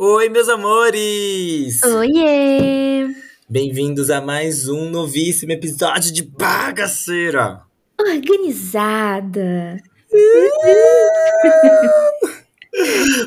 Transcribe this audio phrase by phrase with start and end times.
[0.00, 1.82] Oi, meus amores!
[1.82, 3.08] Oiê!
[3.48, 7.62] Bem-vindos a mais um novíssimo episódio de Bagaceira!
[7.98, 9.82] Organizada.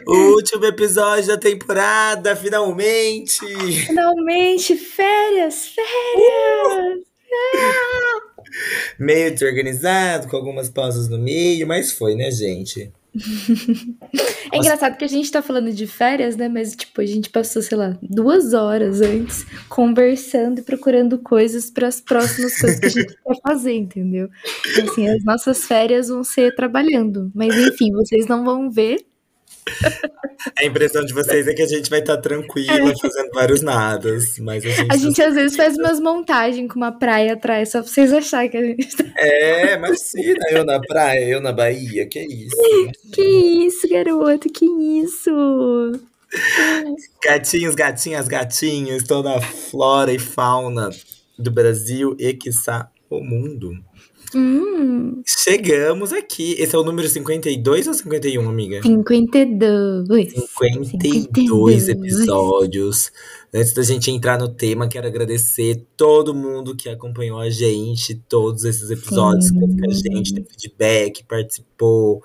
[0.08, 3.46] O último episódio da temporada, finalmente!
[3.88, 7.02] Finalmente, férias, férias!
[8.98, 12.94] Meio desorganizado, com algumas pausas no meio, mas foi, né, gente?
[14.54, 16.48] É engraçado que a gente tá falando de férias, né?
[16.48, 21.88] Mas, tipo, a gente passou, sei lá, duas horas antes conversando e procurando coisas para
[21.88, 24.30] as próximas coisas que a gente quer fazer, entendeu?
[24.72, 27.32] Então, assim, as nossas férias vão ser trabalhando.
[27.36, 29.06] Mas, enfim, vocês não vão ver.
[30.58, 34.66] A impressão de vocês é que a gente vai estar tranquila, fazendo vários nadas, mas
[34.66, 34.92] a gente.
[34.92, 38.50] A gente, às vezes, faz umas montagens com uma praia atrás, só pra vocês acharem
[38.50, 39.04] que a gente tá...
[39.18, 42.56] É, imagina, eu na praia, eu na Bahia, que isso?
[43.14, 44.50] Que isso, garoto?
[44.50, 45.32] Que isso?
[47.24, 50.90] Gatinhos, gatinhas, gatinhos, toda a flora e fauna
[51.38, 53.74] do Brasil e, quiçá, o mundo.
[54.36, 56.56] Hum, Chegamos aqui.
[56.58, 58.82] Esse é o número 52 ou 51, amiga?
[58.82, 60.34] 52.
[60.92, 63.12] 52 episódios.
[63.54, 68.64] Antes da gente entrar no tema, quero agradecer todo mundo que acompanhou a gente, todos
[68.64, 69.76] esses episódios, Sim.
[69.78, 72.24] que a gente, deu feedback, participou,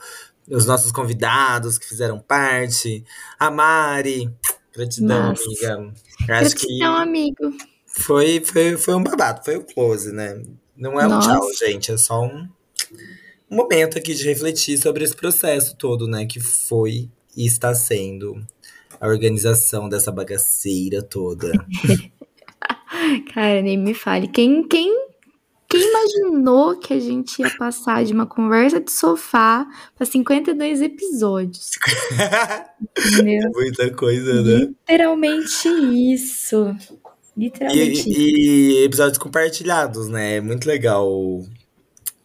[0.49, 3.03] os nossos convidados que fizeram parte,
[3.39, 4.31] a Mari.
[4.75, 5.43] Gratidão, Nossa.
[5.45, 5.93] amiga.
[6.29, 7.53] Acho que Gratidão, amigo.
[7.87, 10.41] foi, foi, foi um babado, foi o close, né?
[10.77, 11.29] Não é um Nossa.
[11.31, 12.49] tchau, gente, é só um,
[13.51, 16.27] um momento aqui de refletir sobre esse processo todo, né?
[16.27, 18.45] Que foi e está sendo
[19.01, 21.51] a organização dessa bagaceira toda.
[23.33, 24.29] Cara, nem me fale.
[24.29, 24.93] Quem, quem,
[25.69, 31.73] quem imaginou que a gente ia passar de uma conversa de sofá para 52 episódios?
[32.99, 33.51] Entendeu?
[33.55, 34.75] Muita coisa, né?
[34.89, 35.69] Literalmente
[36.13, 36.75] isso.
[37.37, 38.09] Literalmente.
[38.09, 40.37] E, e episódios compartilhados, né?
[40.37, 41.43] É muito legal.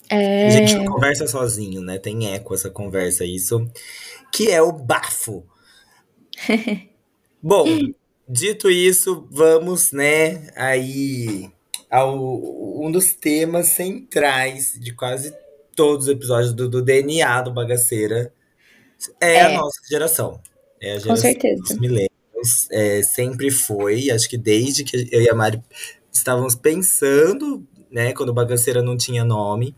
[0.10, 0.50] A É.
[0.52, 1.98] gente não conversa sozinho, né?
[1.98, 3.66] Tem eco essa conversa, isso.
[4.32, 5.46] Que é o bafo.
[7.42, 7.66] Bom,
[8.28, 11.50] dito isso, vamos, né, aí
[11.90, 15.34] ao um dos temas centrais de quase
[15.76, 18.34] todos os episódios do, do DNA do Bagaceira
[19.22, 19.42] é, É.
[19.44, 20.42] a nossa geração.
[20.82, 21.62] É a Com geração certeza.
[21.64, 22.11] dos millennials.
[22.72, 25.62] É, sempre foi, acho que desde que eu e a Mari
[26.12, 29.75] estávamos pensando, né, quando o Bagaceira não tinha nome,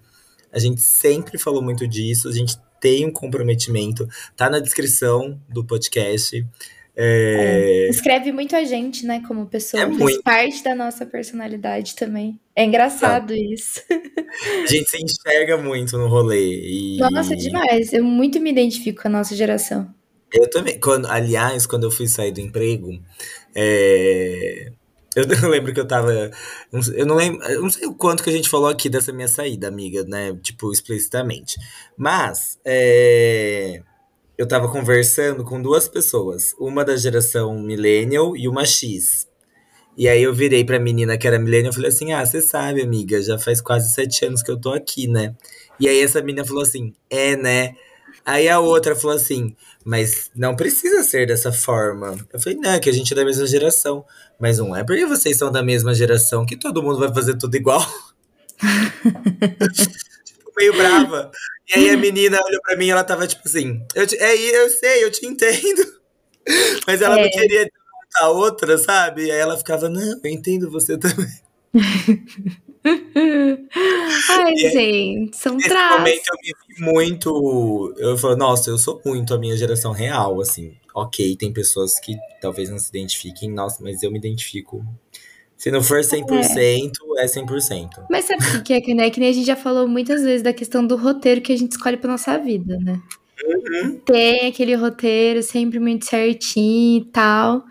[0.51, 5.63] a gente sempre falou muito disso, a gente tem um comprometimento, tá na descrição do
[5.65, 6.45] podcast.
[6.95, 9.81] É, Escreve muito a gente, né, como pessoa.
[9.81, 10.21] É Faz muito.
[10.21, 12.39] parte da nossa personalidade também.
[12.55, 13.81] É engraçado isso.
[13.89, 16.59] A gente se enxerga muito no rolê.
[16.61, 17.93] E Nossa, demais.
[17.93, 19.93] Eu muito me identifico com a nossa geração.
[20.33, 20.79] Eu também.
[20.79, 22.99] Quando, aliás, quando eu fui sair do emprego,
[23.55, 24.71] é,
[25.15, 26.31] eu não lembro que eu tava.
[26.95, 27.43] Eu não lembro.
[27.47, 30.35] Eu não sei o quanto que a gente falou aqui dessa minha saída, amiga, né?
[30.41, 31.57] Tipo, explicitamente.
[31.97, 33.81] Mas é,
[34.37, 39.27] eu tava conversando com duas pessoas, uma da geração Millennial e uma X.
[39.95, 42.81] E aí eu virei pra menina que era millennial e falei assim: Ah, você sabe,
[42.81, 45.35] amiga, já faz quase sete anos que eu tô aqui, né?
[45.79, 47.75] E aí essa menina falou assim: É, né?
[48.25, 49.55] Aí a outra falou assim:
[49.85, 52.17] Mas não precisa ser dessa forma.
[52.31, 54.05] Eu falei: Não, é que a gente é da mesma geração.
[54.39, 57.55] Mas não é porque vocês são da mesma geração que todo mundo vai fazer tudo
[57.55, 57.85] igual.
[59.73, 61.31] tipo, meio brava.
[61.75, 64.35] E aí a menina olhou pra mim e ela tava tipo assim: eu te- É,
[64.35, 65.85] eu sei, eu te entendo.
[66.87, 67.29] Mas ela não É.
[67.29, 67.69] queria
[68.21, 69.23] a outra, sabe?
[69.31, 71.27] Aí ela ficava: Não, eu entendo você também.
[74.29, 75.97] Ai, E gente, são Nesse traços.
[75.99, 77.93] momento eu me vi muito.
[77.97, 80.73] Eu falo, nossa, eu sou muito a minha geração real, assim.
[80.93, 84.85] Ok, tem pessoas que talvez não se identifiquem, nossa, mas eu me identifico.
[85.57, 88.05] Se não for 100%, é 100%.
[88.09, 89.09] Mas sabe o que é que, né?
[89.09, 91.71] Que nem a gente já falou muitas vezes da questão do roteiro que a gente
[91.71, 93.01] escolhe pra nossa vida, né?
[93.45, 93.99] Uhum.
[94.05, 97.63] Tem aquele roteiro sempre muito certinho e tal,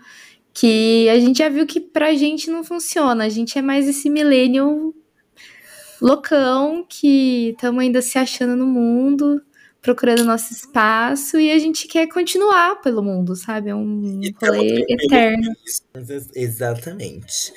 [0.53, 3.25] que a gente já viu que pra gente não funciona.
[3.25, 4.93] A gente é mais esse millennial
[6.03, 9.41] loucão que estamos ainda se achando no mundo,
[9.81, 13.69] procurando nosso espaço e a gente quer continuar pelo mundo, sabe?
[13.69, 15.53] É um rolê eterno.
[16.35, 17.53] Exatamente.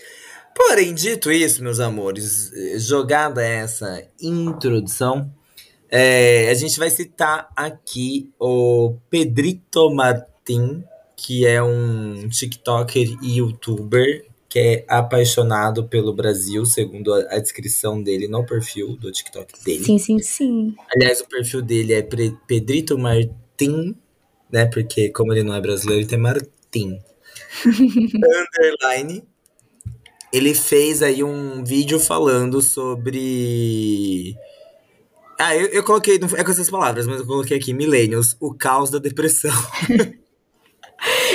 [0.54, 5.30] Porém, dito isso, meus amores, jogada essa introdução,
[5.90, 10.84] é, a gente vai citar aqui o Pedrito Martin,
[11.16, 14.24] que é um TikToker e youtuber
[14.56, 19.84] que é apaixonado pelo Brasil, segundo a, a, descrição dele no perfil do TikTok dele.
[19.84, 20.74] Sim, sim, sim.
[20.94, 23.94] Aliás, o perfil dele é Pedrito Martin,
[24.50, 24.64] né?
[24.64, 26.98] Porque como ele não é brasileiro, ele tem Martin.
[28.64, 29.24] Underline.
[30.32, 34.34] Ele fez aí um vídeo falando sobre.
[35.38, 38.54] Ah, eu, eu coloquei, não é com essas palavras, mas eu coloquei aqui, Millennials, o
[38.54, 39.52] caos da depressão.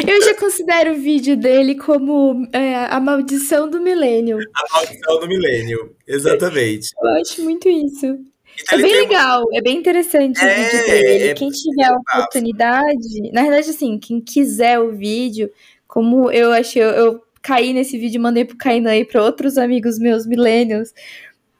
[0.07, 4.39] Eu já considero o vídeo dele como é, a maldição do milênio.
[4.53, 6.89] A maldição do milênio, exatamente.
[7.01, 8.19] Eu acho muito isso.
[8.63, 11.27] Então, é bem legal, é bem interessante é, o vídeo dele.
[11.29, 15.49] É, quem tiver a oportunidade, na verdade, assim, quem quiser o vídeo,
[15.87, 19.57] como eu achei, eu, eu caí nesse vídeo e mandei pro Kainan e para outros
[19.57, 20.93] amigos meus milênios,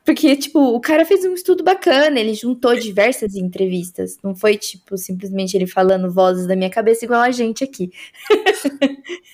[0.03, 4.17] porque, tipo, o cara fez um estudo bacana, ele juntou diversas entrevistas.
[4.23, 7.91] Não foi, tipo, simplesmente ele falando vozes da minha cabeça igual a gente aqui.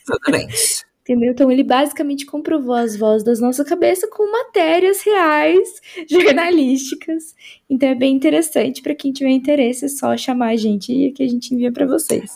[0.05, 0.85] Exatamente.
[1.07, 1.31] Entendeu?
[1.31, 5.65] Então ele basicamente comprovou as vozes das nossas cabeças com matérias reais,
[6.11, 7.33] jornalísticas.
[7.69, 11.23] Então é bem interessante para quem tiver interesse, é só chamar a gente e que
[11.23, 12.31] a gente envia para vocês.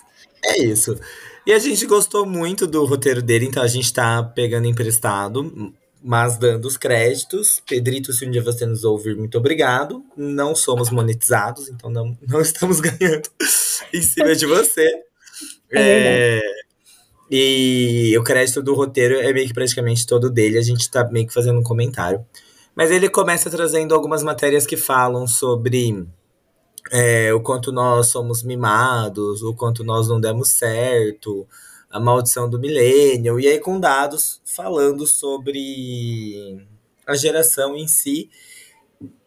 [0.46, 0.98] É isso.
[1.46, 6.38] E a gente gostou muito do roteiro dele, então a gente tá pegando emprestado mas
[6.38, 10.04] dando os créditos, Pedrito, se um dia você nos ouvir, muito obrigado.
[10.18, 13.30] Não somos monetizados, então não, não estamos ganhando
[13.94, 14.88] em cima de você.
[15.72, 16.42] É, é
[17.34, 21.26] e o crédito do roteiro é meio que praticamente todo dele, a gente tá meio
[21.26, 22.26] que fazendo um comentário.
[22.76, 26.06] Mas ele começa trazendo algumas matérias que falam sobre
[26.92, 31.48] é, o quanto nós somos mimados, o quanto nós não demos certo,
[31.92, 36.66] a maldição do milênio, e aí com dados falando sobre
[37.06, 38.30] a geração em si.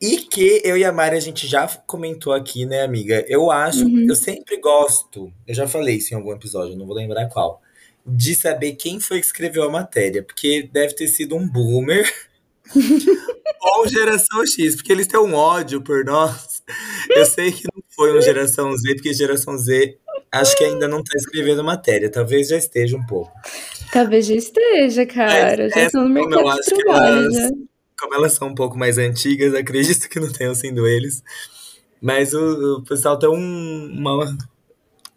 [0.00, 3.24] E que eu e a Mari a gente já comentou aqui, né, amiga?
[3.28, 4.06] Eu acho, uhum.
[4.08, 7.60] eu sempre gosto, eu já falei isso em algum episódio, não vou lembrar qual,
[8.06, 12.08] de saber quem foi que escreveu a matéria, porque deve ter sido um boomer
[13.60, 16.62] ou geração X, porque eles têm um ódio por nós.
[17.10, 19.98] Eu sei que não foi uma geração Z, porque geração Z
[20.34, 23.32] acho que ainda não está escrevendo matéria, talvez já esteja um pouco.
[23.92, 25.68] Talvez já esteja, cara.
[25.68, 27.50] já estão no mercado de trabalho, elas, né?
[27.98, 31.22] Como elas são um pouco mais antigas, acredito que não tenham sido eles.
[32.00, 34.36] Mas o, o pessoal tem um, uma,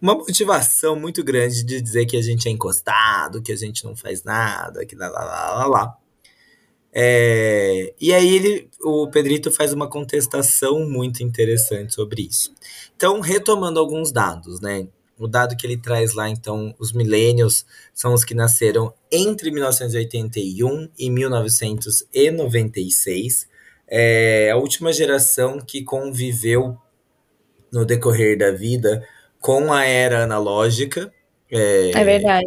[0.01, 3.95] uma motivação muito grande de dizer que a gente é encostado, que a gente não
[3.95, 5.97] faz nada, que lá, lá, lá, lá, lá.
[6.93, 12.53] É, e aí ele, o Pedrito faz uma contestação muito interessante sobre isso.
[12.95, 14.87] Então, retomando alguns dados, né?
[15.19, 20.89] O dado que ele traz lá, então, os millennials são os que nasceram entre 1981
[20.97, 23.49] e 1996.
[23.87, 26.77] É a última geração que conviveu
[27.71, 29.03] no decorrer da vida
[29.39, 31.11] com a era analógica.
[31.49, 32.45] É, é verdade.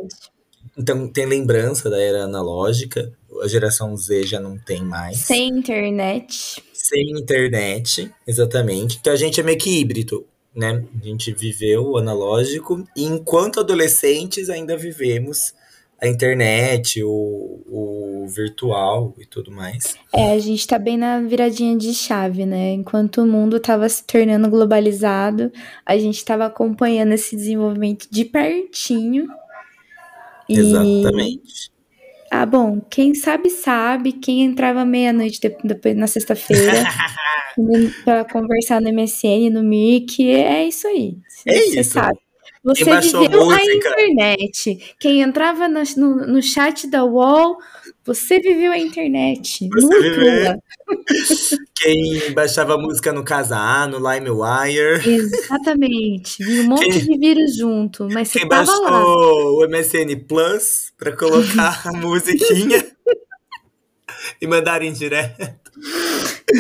[0.78, 3.12] Então, tem lembrança da era analógica.
[3.42, 5.16] A geração Z já não tem mais.
[5.18, 6.62] Sem internet.
[6.72, 8.98] Sem internet, exatamente.
[9.00, 10.84] Então, a gente é meio que híbrido né?
[11.00, 15.54] A gente viveu o analógico e enquanto adolescentes ainda vivemos
[16.00, 19.96] a internet, o, o virtual e tudo mais.
[20.14, 22.72] É, a gente tá bem na viradinha de chave, né?
[22.72, 25.52] Enquanto o mundo estava se tornando globalizado,
[25.84, 29.28] a gente estava acompanhando esse desenvolvimento de pertinho.
[30.48, 30.58] E...
[30.58, 31.70] Exatamente.
[32.30, 34.12] Ah, bom, quem sabe, sabe.
[34.12, 36.72] Quem entrava meia-noite depois na sexta-feira
[38.04, 41.16] para conversar no MSN, no Mic, é isso aí.
[41.44, 41.90] É Você isso.
[41.94, 42.18] sabe.
[42.62, 44.94] Você viveu a, a internet.
[45.00, 47.56] Quem entrava no, no, no, chat da UOL,
[48.04, 49.66] você viveu a internet.
[49.68, 50.62] Você viveu.
[51.74, 55.08] Quem baixava música no Casa no LimeWire.
[55.08, 56.44] Exatamente.
[56.44, 59.04] Vi um monte quem, de vírus junto, mas você quem tava baixou lá.
[59.04, 62.86] o MSN Plus para colocar a musiquinha
[64.40, 65.58] e mandar em direto.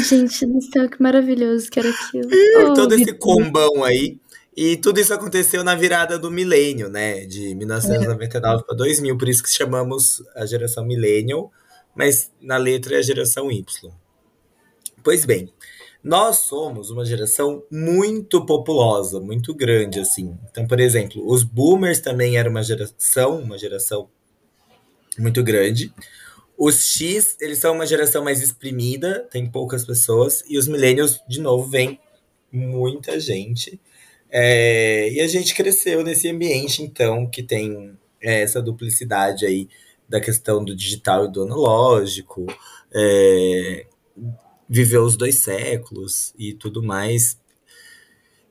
[0.08, 2.30] Gente do céu, que maravilhoso que era aquilo.
[2.62, 4.18] Oh, todo esse combão aí.
[4.56, 7.26] E tudo isso aconteceu na virada do milênio, né?
[7.26, 11.52] De 1999 para 2000, por isso que chamamos a geração millennial,
[11.94, 13.92] mas na letra é a geração Y.
[15.04, 15.52] Pois bem,
[16.02, 20.34] nós somos uma geração muito populosa, muito grande, assim.
[20.50, 24.08] Então, por exemplo, os boomers também eram uma geração, uma geração
[25.18, 25.92] muito grande.
[26.56, 31.40] Os X, eles são uma geração mais exprimida, tem poucas pessoas, e os millennials, de
[31.40, 31.98] novo, vem
[32.52, 33.80] muita gente.
[34.30, 39.68] É, e a gente cresceu nesse ambiente, então, que tem é, essa duplicidade aí
[40.08, 42.46] da questão do digital e do analógico,
[42.92, 43.86] é,
[44.68, 47.38] viveu os dois séculos e tudo mais.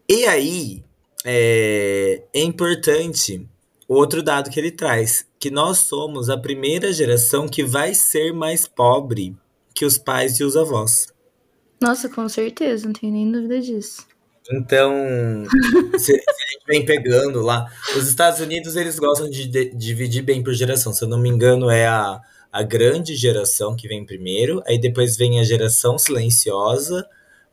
[0.07, 0.83] E aí,
[1.23, 3.47] é, é importante
[3.87, 8.67] outro dado que ele traz, que nós somos a primeira geração que vai ser mais
[8.67, 9.35] pobre
[9.73, 11.07] que os pais e os avós.
[11.81, 14.05] Nossa, com certeza, não tenho nem dúvida disso.
[14.51, 14.91] Então,
[15.97, 20.21] se, se, a gente vem pegando lá, os Estados Unidos eles gostam de, de, dividir
[20.21, 20.91] bem por geração.
[20.91, 22.19] Se eu não me engano, é a,
[22.51, 27.07] a grande geração que vem primeiro, aí depois vem a geração silenciosa,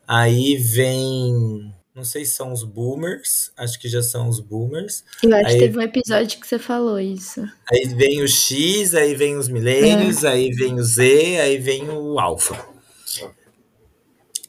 [0.05, 5.03] aí vem não sei se são os boomers, acho que já são os boomers.
[5.23, 7.43] Eu acho aí, que teve um episódio que você falou isso.
[7.71, 10.27] Aí vem o X, aí vem os milênios, é.
[10.27, 12.63] aí vem o Z, aí vem o alfa.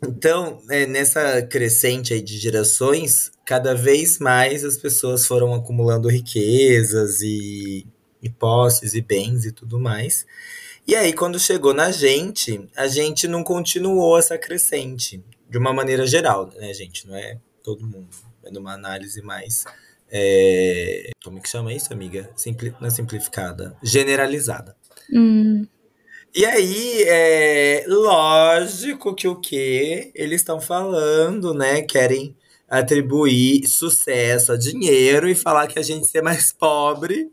[0.07, 7.23] Então, é, nessa crescente aí de gerações, cada vez mais as pessoas foram acumulando riquezas
[7.23, 7.87] e,
[8.23, 10.27] e posses e bens e tudo mais.
[10.87, 16.07] E aí, quando chegou na gente, a gente não continuou essa crescente de uma maneira
[16.07, 17.07] geral, né, gente?
[17.07, 18.09] Não é todo mundo.
[18.45, 19.65] É numa análise mais.
[20.11, 21.11] É...
[21.23, 22.31] Como é que chama isso, amiga?
[22.37, 22.75] Simpli...
[22.81, 23.77] Não é simplificada.
[23.83, 24.77] Generalizada.
[25.13, 25.67] Hum.
[26.35, 31.83] E aí, é lógico que o que eles estão falando, né?
[31.83, 32.37] Querem
[32.69, 37.31] atribuir sucesso a dinheiro e falar que a gente ser mais pobre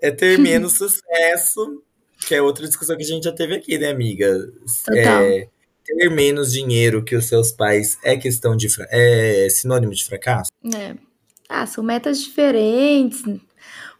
[0.00, 1.82] é ter menos sucesso,
[2.26, 4.30] que é outra discussão que a gente já teve aqui, né, amiga?
[4.84, 5.22] Total.
[5.22, 5.48] É,
[5.84, 10.50] ter menos dinheiro que os seus pais é questão de é sinônimo de fracasso?
[10.74, 10.94] É.
[11.48, 13.22] Ah, são metas diferentes,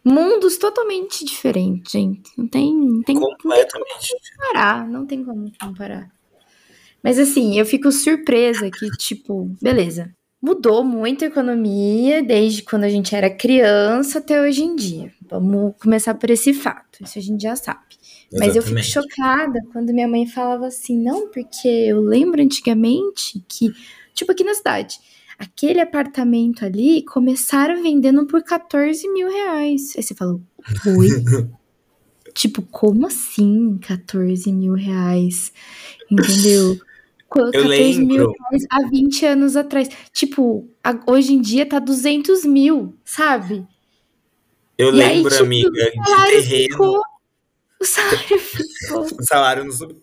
[0.03, 2.31] mundos totalmente diferentes, gente.
[2.37, 4.13] Não tem, não tem, Completamente.
[4.13, 6.11] Não tem como comparar, não tem como comparar.
[7.03, 10.11] Mas assim, eu fico surpresa que, tipo, beleza.
[10.41, 15.13] Mudou muito a economia desde quando a gente era criança até hoje em dia.
[15.29, 17.03] Vamos começar por esse fato.
[17.03, 17.94] Isso a gente já sabe.
[18.33, 23.71] Mas eu fico chocada quando minha mãe falava assim, não, porque eu lembro antigamente que,
[24.13, 24.99] tipo aqui na cidade,
[25.37, 29.93] aquele apartamento ali começaram vendendo por 14 mil reais.
[29.95, 30.41] Aí você falou,
[30.97, 31.09] oi?
[32.33, 35.51] tipo, como assim 14 mil reais?
[36.09, 36.77] Entendeu?
[37.29, 38.05] 14 eu lembro.
[38.05, 39.89] mil reais há 20 anos atrás.
[40.11, 40.67] Tipo,
[41.07, 43.65] hoje em dia tá 200 mil, sabe?
[44.77, 45.91] Eu e lembro, aí, tipo, amiga, de
[46.31, 46.71] terreno.
[46.71, 47.01] Ficou
[47.81, 49.01] o salário ficou.
[49.19, 50.01] o salário não subiu.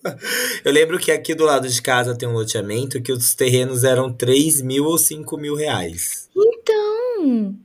[0.64, 4.12] Eu lembro que aqui do lado de casa tem um loteamento que os terrenos eram
[4.12, 6.28] 3 mil ou 5 mil reais.
[6.36, 7.56] Então.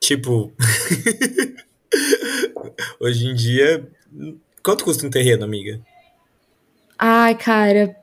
[0.00, 0.52] Tipo.
[3.00, 3.88] Hoje em dia.
[4.62, 5.80] Quanto custa um terreno, amiga?
[6.98, 7.96] Ai, cara.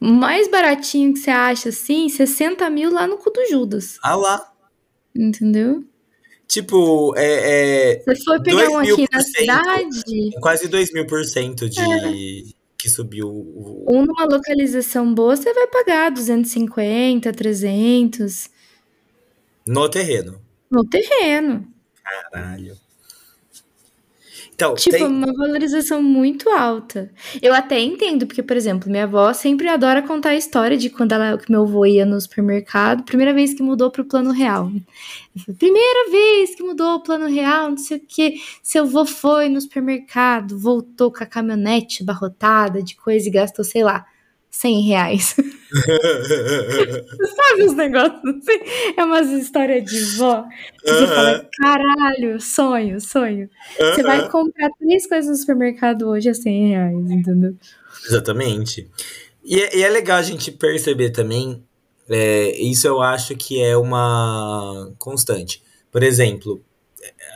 [0.00, 3.98] Mais baratinho que você acha assim, 60 mil lá no cu do Judas.
[4.02, 4.52] Ah lá.
[5.14, 5.84] Entendeu?
[6.50, 7.92] Tipo, é.
[7.92, 10.30] é Você foi pegar um aqui na cidade?
[10.40, 11.80] Quase 2 mil por cento de.
[11.80, 12.60] É.
[12.76, 13.86] Que subiu o.
[13.88, 18.50] Um numa localização boa, você vai pagar 250, 300.
[19.64, 20.40] No terreno.
[20.68, 21.68] No terreno.
[22.02, 22.76] Caralho.
[24.60, 25.06] Então, tipo, tem...
[25.06, 27.10] uma valorização muito alta.
[27.40, 31.12] Eu até entendo, porque, por exemplo, minha avó sempre adora contar a história de quando
[31.12, 34.70] ela, que meu avô ia no supermercado, primeira vez que mudou para o plano real.
[35.58, 38.34] Primeira vez que mudou o plano real, não sei o que.
[38.62, 43.82] Seu avô foi no supermercado, voltou com a caminhonete barrotada de coisa e gastou, sei
[43.82, 44.04] lá,
[44.50, 45.36] 100 reais.
[47.36, 48.60] Sabe os negócios assim?
[48.96, 50.44] É umas histórias de vó.
[50.84, 53.48] Você fala, caralho, sonho, sonho.
[53.78, 57.54] Você vai comprar três coisas no supermercado hoje a 100 reais, entendeu?
[58.06, 58.88] Exatamente.
[59.44, 61.62] E é, e é legal a gente perceber também,
[62.08, 65.62] é, isso eu acho que é uma constante.
[65.90, 66.60] Por exemplo,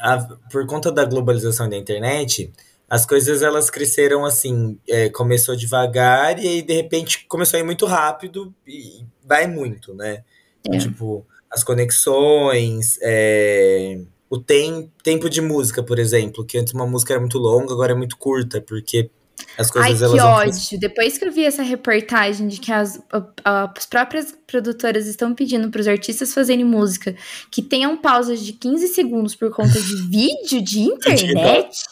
[0.02, 0.18] a,
[0.50, 2.52] por conta da globalização da internet,
[2.88, 7.64] as coisas elas cresceram assim, é, começou devagar e aí de repente começou a ir
[7.64, 10.22] muito rápido e vai muito, né?
[10.70, 10.78] É.
[10.78, 17.12] Tipo, as conexões, é, o tem, tempo de música, por exemplo, que antes uma música
[17.12, 19.10] era muito longa, agora é muito curta, porque
[19.56, 20.78] as coisas Ai, que ódio!
[20.78, 23.00] Depois que eu vi essa reportagem de que as,
[23.44, 27.14] as próprias produtoras estão pedindo para os artistas fazerem música
[27.50, 31.84] que tenham pausas de 15 segundos por conta de vídeo de internet.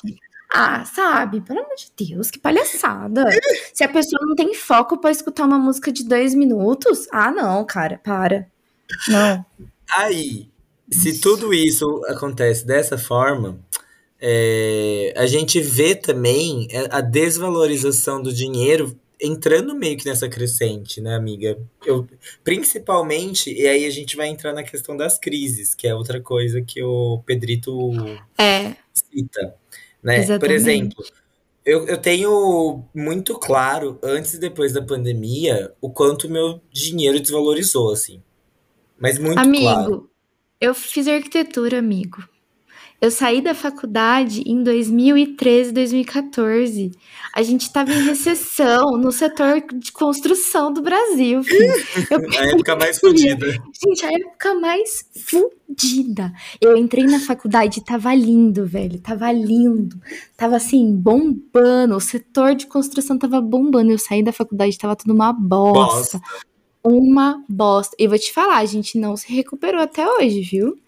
[0.53, 1.41] Ah, sabe?
[1.41, 3.25] Pelo amor de Deus, que palhaçada.
[3.73, 7.65] Se a pessoa não tem foco para escutar uma música de dois minutos, ah, não,
[7.65, 8.47] cara, para.
[9.09, 9.45] Não.
[9.97, 10.49] Aí,
[10.91, 13.59] se tudo isso acontece dessa forma,
[14.21, 21.15] é, a gente vê também a desvalorização do dinheiro entrando meio que nessa crescente, né,
[21.15, 21.57] amiga?
[21.87, 22.07] Eu,
[22.43, 26.61] principalmente, e aí a gente vai entrar na questão das crises, que é outra coisa
[26.61, 27.93] que o Pedrito
[28.37, 28.75] é.
[28.93, 29.62] cita.
[30.03, 30.19] Né?
[30.19, 30.41] Exatamente.
[30.41, 31.05] Por exemplo,
[31.65, 37.93] eu, eu tenho muito claro, antes e depois da pandemia, o quanto meu dinheiro desvalorizou,
[37.93, 38.23] assim.
[38.99, 39.81] Mas muito amigo, claro.
[39.81, 40.11] Amigo,
[40.61, 42.23] eu fiz arquitetura, amigo.
[43.03, 46.93] Eu saí da faculdade em 2013, 2014.
[47.35, 51.41] A gente estava em recessão no setor de construção do Brasil.
[52.09, 53.61] Eu, a época mais fodida.
[53.85, 56.33] Gente, a época mais fodida.
[56.61, 59.01] Eu entrei na faculdade e tava lindo, velho.
[59.01, 60.01] Tava lindo.
[60.37, 61.97] Tava assim, bombando.
[61.97, 63.91] O setor de construção tava bombando.
[63.91, 66.19] Eu saí da faculdade, tava tudo uma bosta.
[66.19, 66.21] bosta.
[66.85, 67.97] Uma bosta.
[67.99, 70.79] E vou te falar, a gente não se recuperou até hoje, viu?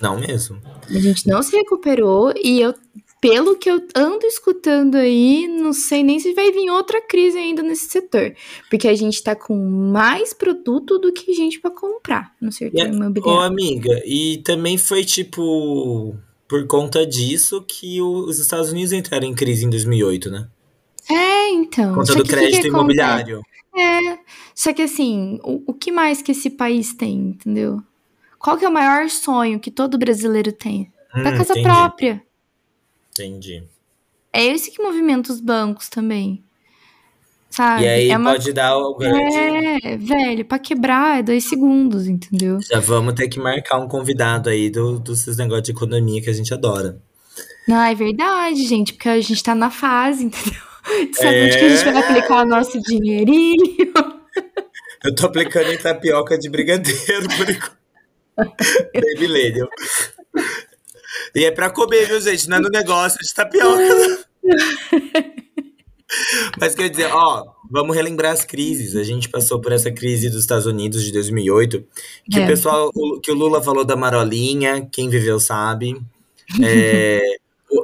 [0.00, 0.60] Não mesmo.
[0.88, 2.74] A gente não se recuperou e eu,
[3.20, 7.62] pelo que eu ando escutando aí, não sei nem se vai vir outra crise ainda
[7.62, 8.34] nesse setor.
[8.70, 12.88] Porque a gente tá com mais produto do que gente para comprar no setor é,
[12.88, 13.40] imobiliário.
[13.40, 16.14] Ô, amiga, e também foi tipo
[16.48, 20.48] por conta disso que os Estados Unidos entraram em crise em 2008, né?
[21.08, 21.94] É, então.
[21.94, 23.40] Conta do crédito que imobiliário.
[23.76, 24.18] É,
[24.54, 27.80] só que assim, o, o que mais que esse país tem, entendeu?
[28.40, 30.90] Qual que é o maior sonho que todo brasileiro tem?
[31.14, 31.62] Hum, da casa entendi.
[31.62, 32.22] própria.
[33.10, 33.62] Entendi.
[34.32, 36.42] É esse que movimenta os bancos também.
[37.50, 37.82] Sabe?
[37.82, 38.30] E aí é uma...
[38.30, 39.36] pode dar o grande.
[39.84, 42.58] É, velho, pra quebrar é dois segundos, entendeu?
[42.62, 46.32] Já vamos ter que marcar um convidado aí do, dos negócios de economia que a
[46.32, 46.98] gente adora.
[47.68, 50.62] Não, é verdade, gente, porque a gente tá na fase, entendeu?
[51.12, 51.44] Sabe é...
[51.44, 53.84] onde que a gente vai aplicar o nosso dinheirinho?
[55.04, 57.79] Eu tô aplicando em tapioca de brigadeiro por enquanto.
[58.94, 59.68] Baby Millennial.
[61.34, 62.48] E é pra comer, viu, gente?
[62.48, 64.24] Não é no negócio de tapioca.
[66.58, 68.96] Mas quer dizer, ó, vamos relembrar as crises.
[68.96, 71.84] A gente passou por essa crise dos Estados Unidos de 2008,
[72.30, 72.44] que é.
[72.44, 72.90] o pessoal,
[73.22, 76.00] que o Lula falou da marolinha, quem viveu sabe.
[76.62, 77.20] É,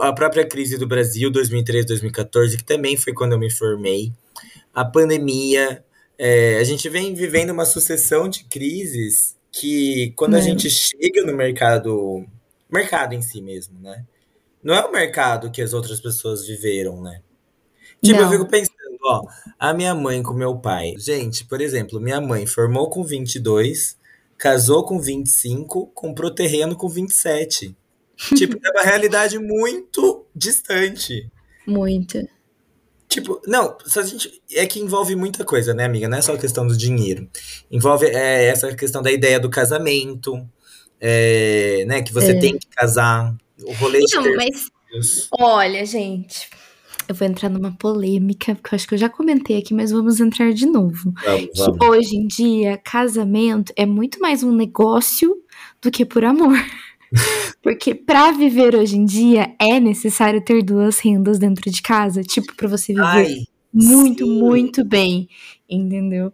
[0.00, 4.12] a própria crise do Brasil, 2013, 2014, que também foi quando eu me formei.
[4.74, 5.82] A pandemia.
[6.18, 10.42] É, a gente vem vivendo uma sucessão de crises que quando a é.
[10.42, 12.26] gente chega no mercado,
[12.70, 14.04] mercado em si mesmo, né?
[14.62, 17.22] Não é o mercado que as outras pessoas viveram, né?
[18.04, 18.26] Tipo, Não.
[18.26, 19.22] eu fico pensando, ó,
[19.58, 20.94] a minha mãe com meu pai.
[20.98, 23.96] Gente, por exemplo, minha mãe formou com 22,
[24.36, 27.74] casou com 25, comprou terreno com 27.
[28.36, 31.30] tipo, é uma realidade muito distante.
[31.66, 32.18] Muito.
[33.08, 36.08] Tipo, não, a gente, é que envolve muita coisa, né, amiga?
[36.08, 37.28] Não é só a questão do dinheiro.
[37.70, 40.46] Envolve é, essa questão da ideia do casamento,
[41.00, 42.02] é, né?
[42.02, 42.38] Que você é.
[42.38, 45.28] tem que casar, o rolê então, de mas, filhos.
[45.38, 46.50] Olha, gente,
[47.08, 50.20] eu vou entrar numa polêmica, porque eu acho que eu já comentei aqui, mas vamos
[50.20, 51.12] entrar de novo.
[51.24, 51.88] Vamos, vamos.
[51.88, 55.36] hoje em dia, casamento é muito mais um negócio
[55.80, 56.56] do que por amor.
[57.62, 62.54] Porque para viver hoje em dia é necessário ter duas rendas dentro de casa, tipo
[62.54, 63.36] para você viver Ai,
[63.72, 64.38] muito, sim.
[64.38, 65.28] muito bem,
[65.68, 66.32] entendeu?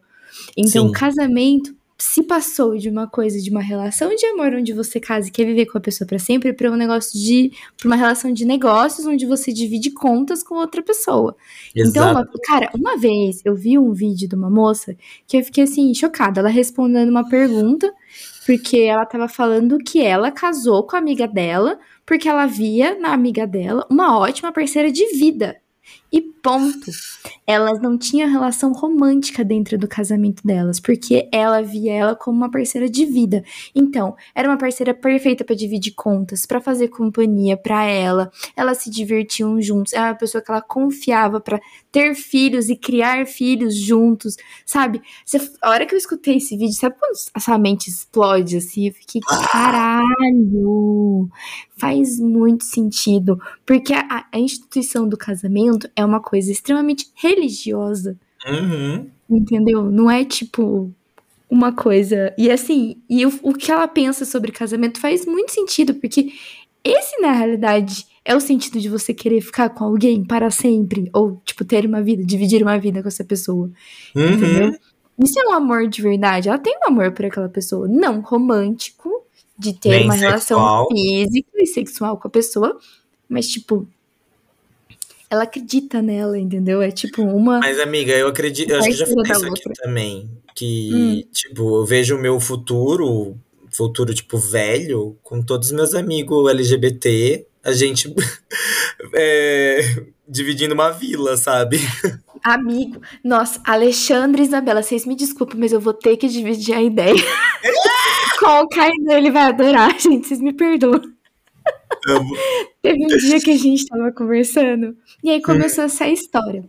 [0.57, 0.93] Então, sim.
[0.93, 5.31] casamento se passou de uma coisa de uma relação de amor onde você casa e
[5.31, 8.45] quer viver com a pessoa para sempre para um negócio de pra uma relação de
[8.45, 11.37] negócios onde você divide contas com outra pessoa.
[11.75, 11.91] Exato.
[11.91, 14.97] Então, uma, cara, uma vez eu vi um vídeo de uma moça
[15.29, 17.93] que eu fiquei assim chocada, ela respondendo uma pergunta
[18.45, 23.13] porque ela tava falando que ela casou com a amiga dela, porque ela via na
[23.13, 25.61] amiga dela uma ótima parceira de vida.
[26.13, 26.91] E ponto.
[27.47, 32.51] Elas não tinham relação romântica dentro do casamento delas, porque ela via ela como uma
[32.51, 33.45] parceira de vida.
[33.75, 38.31] Então, era uma parceira perfeita para dividir contas, para fazer companhia para ela.
[38.57, 39.93] Elas se divertiam juntos.
[39.93, 45.01] Era uma pessoa que ela confiava para ter filhos e criar filhos juntos, sabe?
[45.63, 48.89] A hora que eu escutei esse vídeo, sabe quando a sua mente explode assim?
[48.89, 49.21] Eu fiquei,
[49.51, 51.29] caralho!
[51.77, 58.17] Faz muito sentido, porque a, a instituição do casamento é uma coisa extremamente religiosa.
[58.47, 59.09] Uhum.
[59.29, 59.85] Entendeu?
[59.85, 60.93] Não é tipo
[61.49, 62.35] uma coisa.
[62.39, 66.33] E assim, e o, o que ela pensa sobre casamento faz muito sentido, porque
[66.85, 71.11] esse, na realidade, é o sentido de você querer ficar com alguém para sempre.
[71.13, 73.71] Ou, tipo, ter uma vida, dividir uma vida com essa pessoa.
[74.15, 74.31] Uhum.
[74.31, 74.73] Entendeu?
[75.23, 76.49] Isso é um amor de verdade.
[76.49, 77.87] Ela tem um amor por aquela pessoa.
[77.87, 79.11] Não romântico,
[79.59, 80.29] de ter Bem uma sexual.
[80.29, 82.79] relação física e sexual com a pessoa.
[83.29, 83.87] Mas, tipo,
[85.33, 86.83] ela acredita nela, entendeu?
[86.83, 87.59] É tipo uma.
[87.59, 88.69] Mas, amiga, eu acredito.
[88.69, 90.31] Eu acho que já falei isso aqui também.
[90.55, 91.23] Que, hum.
[91.33, 93.35] tipo, eu vejo o meu futuro,
[93.73, 98.15] futuro, tipo, velho, com todos os meus amigos LGBT a gente
[99.15, 101.79] é, dividindo uma vila, sabe?
[102.45, 106.83] Amigo, nossa, Alexandre e Isabela, vocês me desculpem, mas eu vou ter que dividir a
[106.83, 107.15] ideia.
[108.39, 111.01] Com o Kainan, ele vai adorar, gente, vocês me perdoam.
[112.09, 112.35] Amo.
[112.83, 116.65] Teve um dia que a gente tava conversando, e aí começou essa história.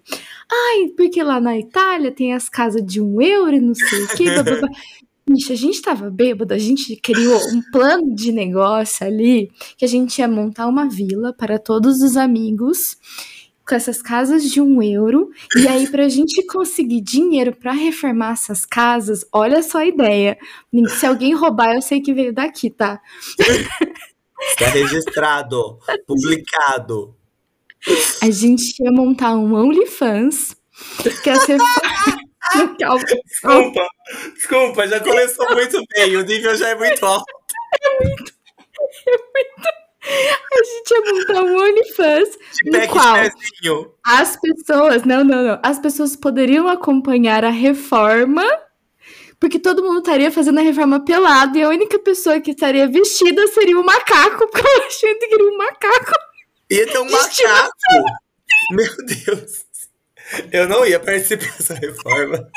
[0.51, 4.07] Ai, porque lá na Itália tem as casas de um euro e não sei o
[4.09, 4.69] que, blá, blá, blá.
[5.25, 9.87] Bicho, a gente tava bêbado, a gente criou um plano de negócio ali, que a
[9.87, 12.97] gente ia montar uma vila para todos os amigos,
[13.65, 18.65] com essas casas de um euro, e aí pra gente conseguir dinheiro para reformar essas
[18.65, 20.37] casas, olha só a ideia.
[20.89, 22.99] Se alguém roubar, eu sei que veio daqui, tá?
[24.41, 27.15] Está registrado, publicado.
[28.21, 30.55] A gente ia montar um OnlyFans,
[31.21, 31.57] que ia ser...
[33.25, 33.87] Desculpa,
[34.35, 37.23] desculpa, já começou muito bem, o nível já é muito alto.
[37.81, 38.33] É muito,
[39.07, 39.83] é muito.
[40.05, 43.93] A gente ia montar um OnlyFans De no qual pezinho.
[44.05, 48.43] as pessoas, não, não, não, as pessoas poderiam acompanhar a reforma,
[49.43, 53.45] porque todo mundo estaria fazendo a reforma pelado e a única pessoa que estaria vestida
[53.47, 56.13] seria o macaco, porque eu achei que queria um macaco.
[56.71, 57.73] Ia ter um macaco.
[58.71, 59.65] Meu Deus.
[60.49, 62.49] Eu não ia participar dessa reforma.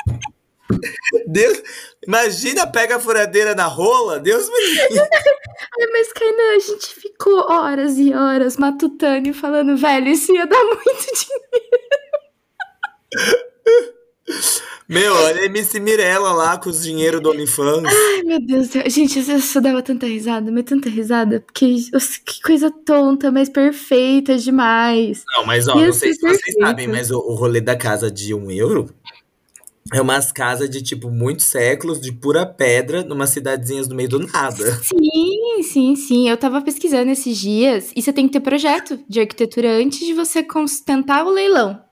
[1.26, 1.60] Deus,
[2.06, 4.20] imagina, pega a furadeira na rola.
[4.20, 5.00] Deus me livre.
[5.00, 10.46] Ai, mas Kainan, a gente ficou horas e horas matutando e falando, velho, isso ia
[10.46, 10.86] dar muito
[13.18, 13.95] dinheiro.
[14.88, 17.84] Meu, olha a MC Mirella lá com os dinheiro do OnlyFans.
[17.86, 18.82] Ai, meu Deus do céu.
[18.88, 21.76] Gente, eu só dava tanta risada, mas tanta risada, porque
[22.24, 25.24] que coisa tonta, mas perfeita demais.
[25.34, 28.32] Não, mas ó, não sei se vocês sabem, mas o, o rolê da casa de
[28.32, 28.88] um euro
[29.92, 34.18] é umas casas de, tipo, muitos séculos, de pura pedra, numa cidadezinhas no meio do
[34.18, 34.72] nada.
[34.82, 36.28] Sim, sim, sim.
[36.28, 40.12] Eu tava pesquisando esses dias e você tem que ter projeto de arquitetura antes de
[40.12, 40.44] você
[40.84, 41.85] tentar o leilão.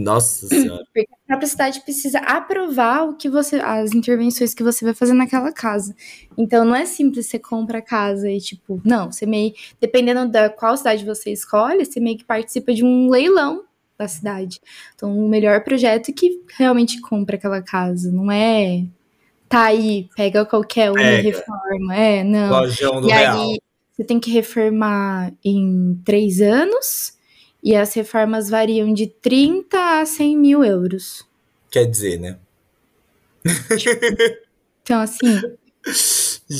[0.00, 0.84] Nossa senhora.
[0.92, 5.12] Porque a própria cidade precisa aprovar o que você, as intervenções que você vai fazer
[5.12, 5.94] naquela casa.
[6.36, 10.48] Então não é simples você compra a casa e tipo, não, você meio, dependendo da
[10.48, 13.64] qual cidade você escolhe, você meio que participa de um leilão
[13.98, 14.60] da cidade.
[14.94, 18.84] Então o melhor projeto é que realmente compra aquela casa, não é
[19.50, 22.50] tá aí, pega qualquer um e reforma, é, não.
[22.50, 23.40] Lojão do E Real.
[23.40, 23.60] aí,
[23.90, 27.18] você tem que reformar em três anos,
[27.62, 31.26] e as reformas variam de 30 a 100 mil euros.
[31.70, 32.38] Quer dizer, né?
[34.82, 35.40] Então, assim,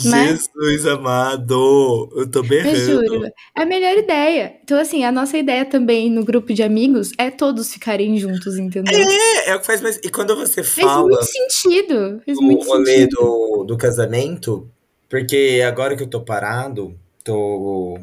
[0.04, 0.28] Né?
[0.28, 2.76] Jesus amado, eu tô eu berrando.
[2.78, 4.56] juro, é a melhor ideia.
[4.62, 8.94] Então, assim, a nossa ideia também no grupo de amigos é todos ficarem juntos, entendeu?
[8.94, 9.96] É, é o que faz mais.
[10.02, 12.22] E quando você Faz fala muito sentido.
[12.24, 13.16] Faz o muito rolê sentido.
[13.16, 14.70] do, do casamento,
[15.08, 17.98] porque agora que eu tô parado, tô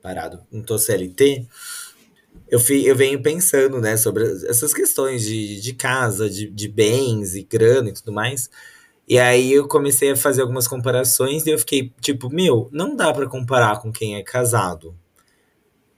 [0.00, 1.44] parado, não tô CLT,
[2.48, 7.34] eu, fi, eu venho pensando, né, sobre essas questões de, de casa, de, de bens
[7.34, 8.48] e grana e tudo mais.
[9.08, 13.12] E aí eu comecei a fazer algumas comparações e eu fiquei tipo, meu, não dá
[13.12, 14.94] pra comparar com quem é casado.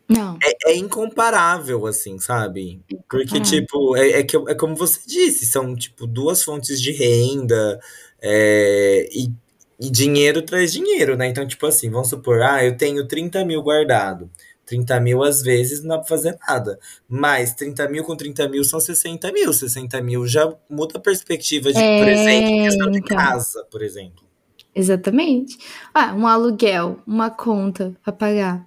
[0.09, 2.81] Não, É incomparável, assim, sabe?
[3.11, 7.79] Porque, tipo, é, é, que, é como você disse, são, tipo, duas fontes de renda
[8.21, 9.31] é, e,
[9.79, 11.29] e dinheiro traz dinheiro, né?
[11.29, 14.31] Então, tipo assim, vamos supor, ah, eu tenho 30 mil guardado.
[14.69, 16.79] 30 mil, às vezes, não dá pra fazer nada.
[17.09, 19.53] Mas 30 mil com 30 mil são 60 mil.
[19.53, 23.17] 60 mil já muda a perspectiva de, por exemplo, É, questão de então.
[23.17, 24.25] casa, por exemplo.
[24.75, 25.57] Exatamente.
[25.95, 28.67] Ah, um aluguel, uma conta pra pagar.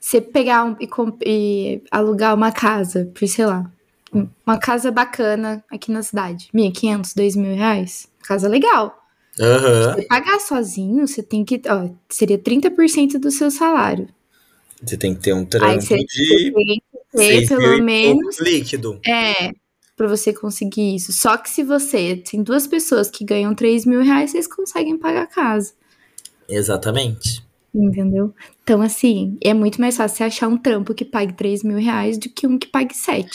[0.00, 0.88] Você pegar um- e,
[1.24, 3.70] e alugar uma casa por, sei lá,
[4.12, 6.48] um- uma casa bacana aqui na cidade.
[6.52, 8.08] 1.500, 2.000 reais.
[8.22, 9.02] Casa legal.
[9.40, 9.94] Aham.
[9.94, 11.60] Você pagar sozinho, você tem que.
[11.68, 14.08] Ó, seria 30% do seu salário.
[14.82, 17.82] Você tem que ter um trampo você, de você tem que ter 6 mil pelo
[17.82, 18.40] menos.
[18.40, 19.00] líquido.
[19.06, 19.52] É,
[19.96, 21.12] pra você conseguir isso.
[21.12, 25.22] Só que se você tem duas pessoas que ganham 3 mil reais, vocês conseguem pagar
[25.22, 25.72] a casa.
[26.48, 27.44] Exatamente.
[27.74, 28.32] Entendeu?
[28.62, 32.16] Então, assim, é muito mais fácil você achar um trampo que pague 3 mil reais
[32.16, 33.28] do que um que pague 7.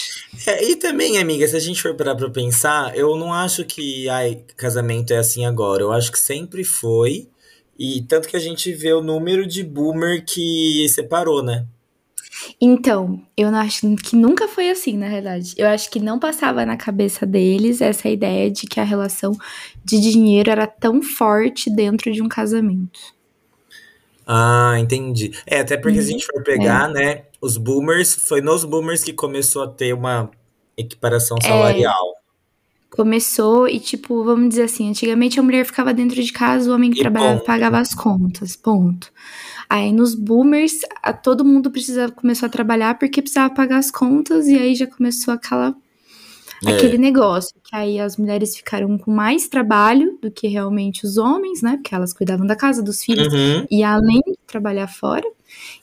[0.47, 4.09] É, e também, amiga, se a gente for parar pra pensar, eu não acho que
[4.09, 5.83] ai, casamento é assim agora.
[5.83, 7.27] Eu acho que sempre foi.
[7.77, 11.65] E tanto que a gente vê o número de boomer que separou, né?
[12.59, 15.53] Então, eu não acho que nunca foi assim, na realidade.
[15.57, 19.35] Eu acho que não passava na cabeça deles essa ideia de que a relação
[19.83, 22.99] de dinheiro era tão forte dentro de um casamento.
[24.25, 25.31] Ah, entendi.
[25.45, 29.13] É, até porque se a gente for pegar, né, os boomers, foi nos boomers que
[29.13, 30.29] começou a ter uma
[30.77, 32.20] equiparação salarial.
[32.91, 36.91] Começou e, tipo, vamos dizer assim, antigamente a mulher ficava dentro de casa, o homem
[36.91, 37.45] que E trabalhava ponto.
[37.45, 39.11] pagava as contas, ponto.
[39.69, 44.45] Aí nos boomers, a- todo mundo precisava, começou a trabalhar porque precisava pagar as contas,
[44.47, 45.73] e aí já começou aquela,
[46.67, 46.71] É.
[46.73, 51.61] aquele negócio, que aí as mulheres ficaram com mais trabalho do que realmente os homens,
[51.61, 51.77] né?
[51.77, 53.65] Porque elas cuidavam da casa, dos filhos, Uhum.
[53.71, 55.25] e além de trabalhar fora,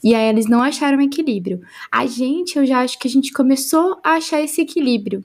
[0.05, 1.63] e aí eles não acharam equilíbrio.
[1.91, 5.25] A gente, eu já acho que a gente começou a achar esse equilíbrio.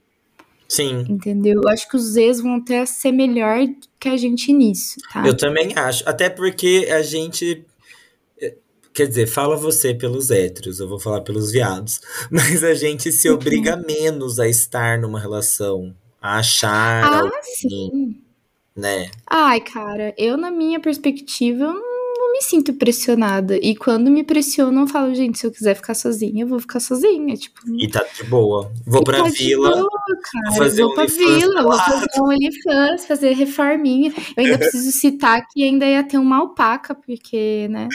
[0.75, 1.05] Sim.
[1.07, 1.61] Entendeu?
[1.63, 3.59] Eu acho que os ex vão até ser melhor
[3.99, 5.25] que a gente nisso, tá?
[5.25, 6.07] Eu também acho.
[6.09, 7.63] Até porque a gente.
[8.41, 8.55] eh,
[8.93, 11.99] Quer dizer, fala você pelos héteros, eu vou falar pelos viados.
[12.31, 13.35] Mas a gente se Uhum.
[13.35, 18.21] obriga menos a estar numa relação, a achar Ah, alguém, sim.
[18.75, 19.11] né?
[19.27, 21.92] Ai, cara, eu, na minha perspectiva, eu não não
[22.33, 23.55] me sinto pressionada.
[23.61, 26.79] E quando me pressionam, eu falo, gente, se eu quiser ficar sozinha, eu vou ficar
[26.79, 27.35] sozinha.
[27.37, 28.71] Tipo, E tá de boa.
[28.85, 29.89] Vou e pra tá vila, boa,
[30.31, 30.55] cara.
[30.57, 34.11] fazer vou pra vila, vou fazer um OnlyFans, fazer reforminha.
[34.35, 37.87] Eu ainda preciso citar que ainda ia ter uma alpaca, porque, né?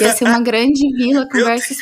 [0.00, 1.76] Ia ser uma grande vila, conversas.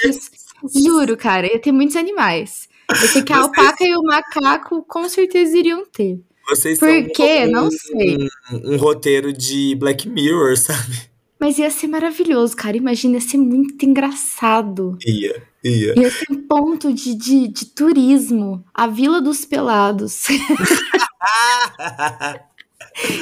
[0.75, 2.69] Juro, cara, ia ter muitos animais.
[2.91, 6.21] Eu sei que a Vocês- alpaca e o macaco com certeza iriam ter.
[6.49, 7.45] vocês Por quê?
[7.47, 8.19] um, Não sei.
[8.65, 11.14] um roteiro de Black Mirror, sabe?
[11.45, 12.75] Mas ia ser maravilhoso, cara.
[12.75, 14.97] Imagina, ia ser muito engraçado.
[15.05, 15.95] Ia, ia.
[15.95, 18.65] Ia ter um ponto de, de, de turismo.
[18.73, 20.25] A Vila dos Pelados.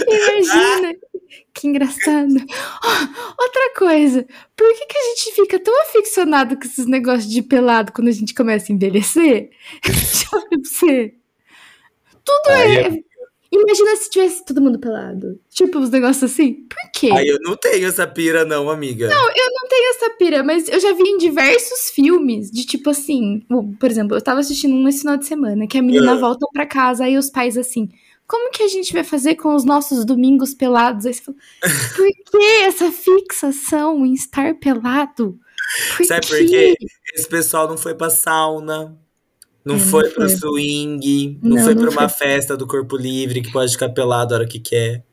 [0.07, 0.95] Imagina.
[1.53, 2.33] Que engraçado.
[2.85, 4.25] Ó, outra coisa.
[4.57, 8.13] Por que, que a gente fica tão aficionado com esses negócios de pelado quando a
[8.13, 9.51] gente começa a envelhecer?
[9.85, 11.15] Deixa eu ver pra você.
[12.25, 13.12] Tudo Aí é.
[13.53, 15.39] Imagina se tivesse todo mundo pelado.
[15.51, 16.55] Tipo, uns negócios assim.
[16.55, 17.11] Por quê?
[17.13, 19.05] Aí eu não tenho essa pira, não, amiga.
[19.05, 19.11] Eu
[19.53, 23.43] não tenho essa pira, mas eu já vi em diversos filmes de tipo assim.
[23.79, 26.19] Por exemplo, eu tava assistindo um esse final de semana que a menina Ah.
[26.19, 27.91] volta pra casa, aí os pais assim.
[28.27, 31.05] Como que a gente vai fazer com os nossos domingos pelados?
[31.05, 31.37] Aí você fala,
[32.31, 35.39] por que essa fixação em estar pelado?
[35.97, 36.47] Por Sabe por quê?
[36.79, 36.87] quê?
[37.15, 38.97] Esse pessoal não foi pra sauna,
[39.65, 40.37] não É, não foi pro foi.
[40.37, 42.19] swing, não, Não, foi não pra uma foi.
[42.27, 45.05] festa do corpo livre que pode ficar pelado a hora que quer.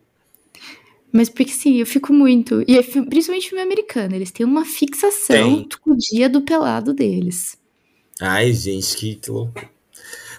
[1.11, 2.63] Mas porque sim, eu fico muito.
[2.67, 7.57] E é principalmente filme americano, eles têm uma fixação com o dia do pelado deles.
[8.21, 9.69] Ai, gente, que, que loucura.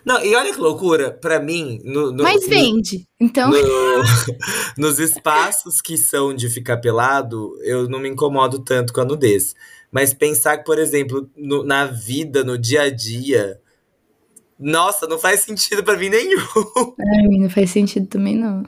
[0.05, 3.07] Não, e olha que loucura, pra mim, no, no- Mas no- vende.
[3.21, 3.59] Então, no-
[4.79, 9.55] nos espaços que são de ficar pelado, eu não me incomodo tanto com a nudez.
[9.93, 13.61] Mas pensar que, por exemplo, na vida, no dia a dia,
[14.61, 16.41] nossa, não faz sentido pra mim nenhum.
[17.01, 18.63] ai, não faz sentido também, não.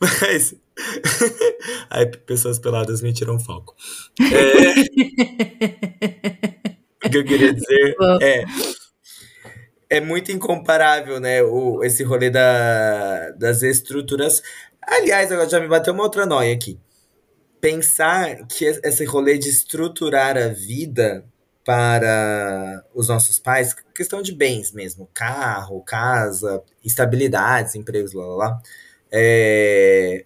[0.00, 0.54] Mas.
[1.90, 3.76] Ai, pessoas peladas me tiram foco.
[4.20, 4.80] É...
[7.06, 8.18] o que eu queria dizer Bom.
[8.22, 8.44] é.
[9.90, 11.42] É muito incomparável, né?
[11.42, 14.42] O, esse rolê da, das estruturas.
[14.80, 16.80] Aliás, agora já me bateu uma outra noia aqui.
[17.60, 21.26] Pensar que esse rolê de estruturar a vida
[21.64, 28.62] para os nossos pais, questão de bens mesmo, carro, casa, estabilidades, empregos, lá, lá, lá.
[29.10, 30.24] É,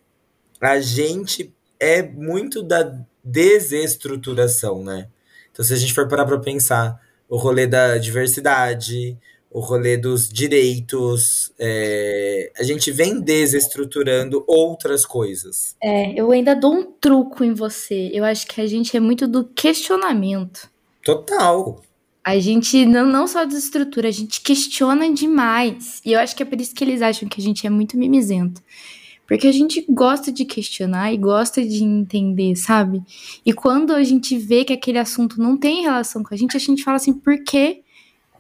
[0.61, 5.09] a gente é muito da desestruturação, né?
[5.51, 9.19] Então, se a gente for parar para pensar o rolê da diversidade,
[9.51, 15.75] o rolê dos direitos, é, a gente vem desestruturando outras coisas.
[15.83, 18.11] É, eu ainda dou um truco em você.
[18.13, 20.69] Eu acho que a gente é muito do questionamento.
[21.07, 21.81] Total.
[22.25, 26.03] A gente não, não só desestrutura, a gente questiona demais.
[26.05, 27.97] E eu acho que é por isso que eles acham que a gente é muito
[27.97, 28.61] mimizento.
[29.25, 33.05] Porque a gente gosta de questionar e gosta de entender, sabe?
[33.45, 36.61] E quando a gente vê que aquele assunto não tem relação com a gente, a
[36.61, 37.83] gente fala assim, por que,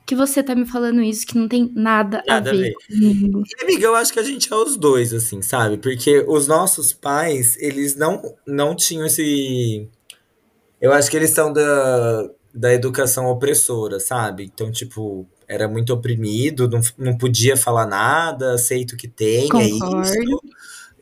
[0.04, 2.74] que você tá me falando isso que não tem nada, Nada a a ver ver.
[2.88, 3.44] comigo?
[3.46, 5.78] E, amiga, eu acho que a gente é os dois, assim, sabe?
[5.78, 9.88] Porque os nossos pais, eles não, não tinham esse.
[10.80, 14.44] Eu acho que eles são da, da educação opressora, sabe?
[14.44, 19.48] Então, tipo, era muito oprimido, não, não podia falar nada, aceito o que tem, é
[19.48, 20.02] Concordo.
[20.02, 20.40] isso.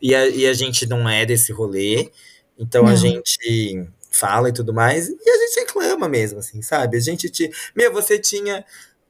[0.01, 2.11] E a, e a gente não é desse rolê,
[2.59, 2.97] então a Não.
[2.97, 6.97] gente fala e tudo mais, e a gente reclama mesmo, assim, sabe?
[6.97, 7.49] A gente te.
[7.75, 8.63] Meu, você tinha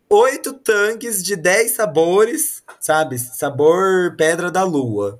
[0.09, 3.17] oito tanques de 10 sabores, sabe?
[3.19, 5.19] Sabor pedra da lua.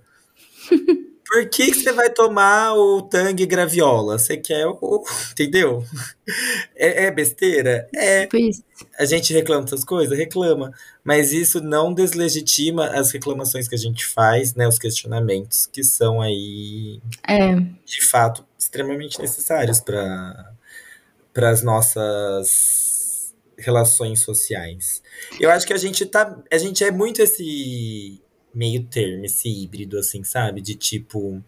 [1.36, 4.18] Por que, que você vai tomar o tangue graviola?
[4.18, 4.78] Você quer o.
[4.82, 5.84] o- Entendeu?
[6.76, 7.88] É, é besteira?
[7.94, 8.26] É.
[8.26, 8.64] Tipo.
[8.98, 10.18] A gente reclama dessas coisas?
[10.18, 10.72] Reclama.
[11.04, 14.68] Mas isso não deslegitima as reclamações que a gente faz, né?
[14.68, 17.54] Os questionamentos que são aí, É.
[17.86, 20.52] de fato, extremamente necessários para
[21.34, 25.02] para as nossas relações sociais.
[25.40, 28.22] Eu acho que a gente tá, a gente é muito esse
[28.56, 30.62] meio termo, esse híbrido, assim, sabe?
[30.62, 31.44] De tipo,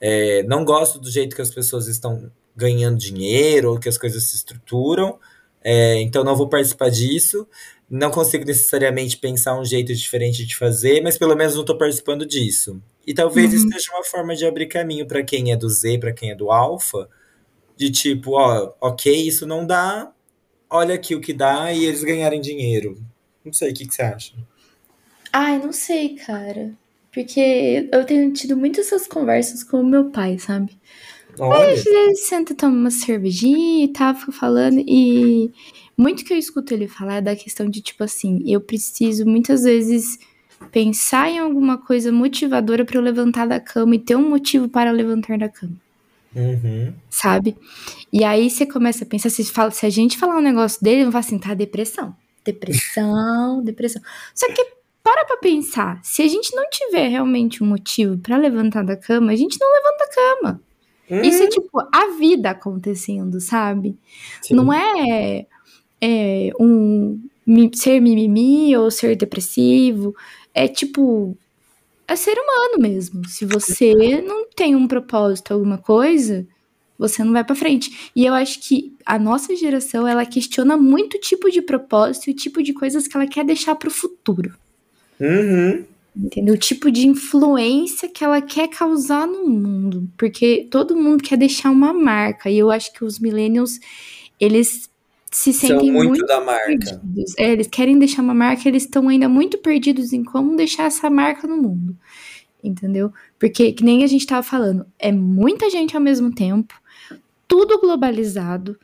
[0.00, 4.22] é, não gosto do jeito que as pessoas estão ganhando dinheiro ou que as coisas
[4.24, 5.18] se estruturam,
[5.62, 7.46] é, então não vou participar disso.
[7.88, 12.24] Não consigo necessariamente pensar um jeito diferente de fazer, mas pelo menos não estou participando
[12.24, 12.80] disso.
[13.06, 13.56] E talvez uhum.
[13.56, 16.34] isso seja uma forma de abrir caminho para quem é do Z, para quem é
[16.34, 17.08] do Alpha,
[17.76, 20.12] de tipo, ó, ok, isso não dá,
[20.68, 23.02] olha aqui o que dá e eles ganharem dinheiro.
[23.44, 24.34] Não sei, o que, que você acha?
[25.32, 26.72] Ai, não sei, cara.
[27.12, 30.78] Porque eu tenho tido muitas essas conversas com o meu pai, sabe?
[31.38, 31.66] Olha.
[31.66, 34.82] Aí a gente senta, toma uma cervejinha e tal, fica falando.
[34.86, 35.50] E
[35.96, 39.62] muito que eu escuto ele falar é da questão de, tipo assim, eu preciso muitas
[39.62, 40.18] vezes
[40.70, 44.90] pensar em alguma coisa motivadora para eu levantar da cama e ter um motivo para
[44.90, 45.74] levantar da cama.
[46.34, 46.92] Uhum.
[47.08, 47.56] Sabe?
[48.12, 51.10] E aí você começa a pensar, se, fala, se a gente falar um negócio dele,
[51.10, 52.14] vai assim, tá, depressão.
[52.44, 54.00] Depressão, depressão.
[54.34, 54.79] Só que
[55.10, 59.32] para pra pensar, se a gente não tiver realmente um motivo para levantar da cama,
[59.32, 60.62] a gente não levanta da cama.
[61.10, 61.22] Uhum.
[61.22, 63.98] Isso é tipo a vida acontecendo, sabe?
[64.40, 64.54] Sim.
[64.54, 65.46] Não é,
[66.00, 67.20] é um
[67.74, 70.14] ser mimimi ou ser depressivo.
[70.54, 71.36] É tipo.
[72.06, 73.26] É ser humano mesmo.
[73.28, 76.46] Se você não tem um propósito, alguma coisa,
[76.96, 78.10] você não vai para frente.
[78.14, 82.30] E eu acho que a nossa geração, ela questiona muito o tipo de propósito e
[82.32, 84.54] o tipo de coisas que ela quer deixar para o futuro.
[85.20, 85.84] Uhum.
[86.16, 86.54] Entendeu?
[86.54, 90.08] O tipo de influência que ela quer causar no mundo.
[90.16, 92.50] Porque todo mundo quer deixar uma marca.
[92.50, 93.78] E eu acho que os millennials,
[94.38, 94.90] eles
[95.30, 96.66] se sentem São muito, muito da marca.
[96.66, 97.34] Perdidos.
[97.38, 101.08] É, eles querem deixar uma marca, eles estão ainda muito perdidos em como deixar essa
[101.08, 101.96] marca no mundo.
[102.62, 103.12] Entendeu?
[103.38, 106.74] Porque, que nem a gente tava falando, é muita gente ao mesmo tempo,
[107.48, 108.78] tudo globalizado,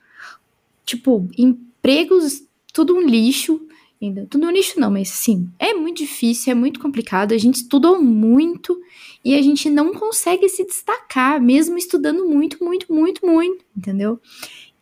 [0.85, 3.61] tipo, empregos, tudo um lixo,
[4.01, 4.27] ainda.
[4.29, 8.79] Tudo lixo não, mas sim, é muito difícil, é muito complicado, a gente estudou muito
[9.25, 14.21] e a gente não consegue se destacar, mesmo estudando muito, muito, muito, muito, entendeu?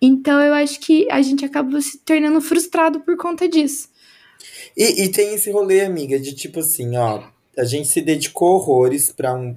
[0.00, 3.88] Então eu acho que a gente acaba se tornando frustrado por conta disso.
[4.76, 7.22] E, e tem esse rolê, amiga, de tipo assim, ó,
[7.56, 9.56] a gente se dedicou horrores para um,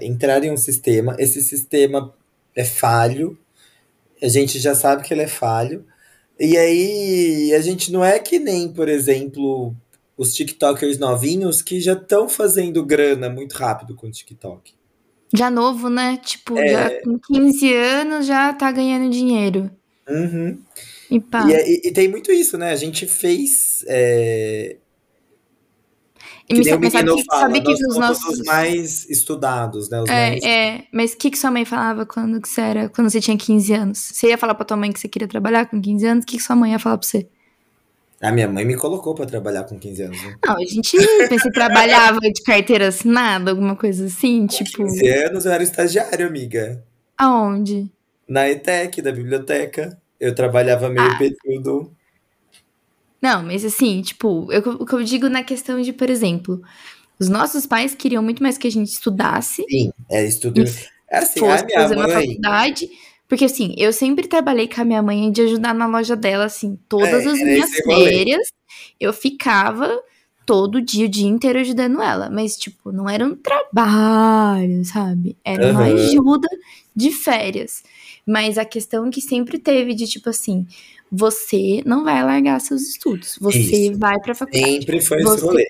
[0.00, 2.14] entrar em um sistema, esse sistema
[2.54, 3.38] é falho,
[4.22, 5.84] a gente já sabe que ele é falho,
[6.38, 9.74] e aí, a gente não é que nem, por exemplo,
[10.16, 14.74] os TikTokers novinhos que já estão fazendo grana muito rápido com o TikTok.
[15.34, 16.18] Já novo, né?
[16.22, 16.68] Tipo, é...
[16.68, 19.70] já com 15 anos já tá ganhando dinheiro.
[20.08, 20.58] Uhum.
[21.10, 21.16] E.
[21.16, 22.70] E, e, e tem muito isso, né?
[22.70, 24.76] A gente fez é,
[26.48, 28.38] e me, mas sabe, que, fala, sabe que os nossos.
[28.40, 30.02] os mais estudados, né?
[30.02, 30.44] Os é, mais...
[30.44, 33.72] é, mas o que, que sua mãe falava quando você, era, quando você tinha 15
[33.72, 33.98] anos?
[33.98, 36.24] Você ia falar pra tua mãe que você queria trabalhar com 15 anos?
[36.24, 37.26] O que, que sua mãe ia falar pra você?
[38.20, 40.22] A minha mãe me colocou para trabalhar com 15 anos.
[40.22, 40.36] Né?
[40.46, 40.96] Não, a gente
[41.28, 44.76] você trabalhava de carteira assinada, alguma coisa assim, tipo.
[44.76, 46.84] Com 15 anos eu era estagiário, amiga.
[47.18, 47.90] Aonde?
[48.28, 49.98] Na ETEC, da biblioteca.
[50.20, 51.18] Eu trabalhava meio ah.
[51.18, 51.92] período.
[53.22, 56.60] Não, mas assim, tipo, eu, o que eu digo na questão de, por exemplo,
[57.18, 59.64] os nossos pais queriam muito mais que a gente estudasse.
[59.70, 60.64] Sim, é estudo.
[61.08, 62.06] É assim, fosse a fazer mãe...
[62.06, 62.90] uma faculdade.
[63.28, 66.76] Porque assim, eu sempre trabalhei com a minha mãe de ajudar na loja dela, assim,
[66.88, 68.48] todas é, as minhas férias,
[69.00, 70.02] eu ficava
[70.44, 72.28] todo dia, o dia inteiro ajudando ela.
[72.28, 75.36] Mas, tipo, não era um trabalho, sabe?
[75.44, 75.70] Era uhum.
[75.70, 76.48] uma ajuda
[76.94, 77.82] de férias.
[78.26, 80.66] Mas a questão que sempre teve de, tipo assim,
[81.14, 83.36] você não vai largar seus estudos.
[83.38, 83.98] Você Isso.
[83.98, 84.80] vai pra faculdade.
[84.80, 85.66] Sempre foi você, esse rolê.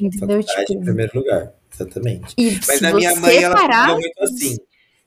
[0.00, 0.20] Entendeu?
[0.20, 1.52] Faculdade tipo, em primeiro lugar.
[1.74, 2.34] Exatamente.
[2.68, 4.56] Mas a minha mãe, ela parar, falou muito assim.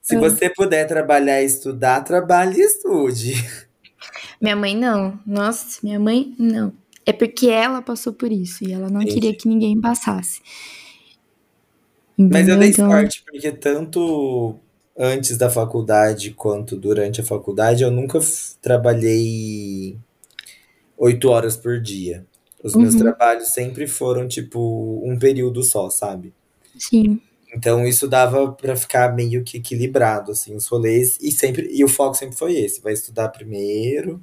[0.01, 0.19] Se é.
[0.19, 3.33] você puder trabalhar e estudar, trabalhe e estude.
[4.39, 5.19] Minha mãe não.
[5.25, 6.71] Nossa, minha mãe não.
[7.03, 9.15] É porque ela passou por isso e ela não Entendi.
[9.15, 10.41] queria que ninguém passasse.
[12.15, 12.39] Entendeu?
[12.39, 12.91] Mas eu dei então...
[12.91, 14.59] sorte, porque tanto
[14.97, 18.19] antes da faculdade quanto durante a faculdade, eu nunca
[18.61, 19.97] trabalhei
[20.97, 22.25] oito horas por dia.
[22.63, 22.81] Os uhum.
[22.81, 26.33] meus trabalhos sempre foram, tipo, um período só, sabe?
[26.77, 27.21] Sim.
[27.53, 31.17] Então isso dava para ficar meio que equilibrado, assim, os rolês.
[31.21, 34.21] E sempre e o foco sempre foi esse: vai estudar primeiro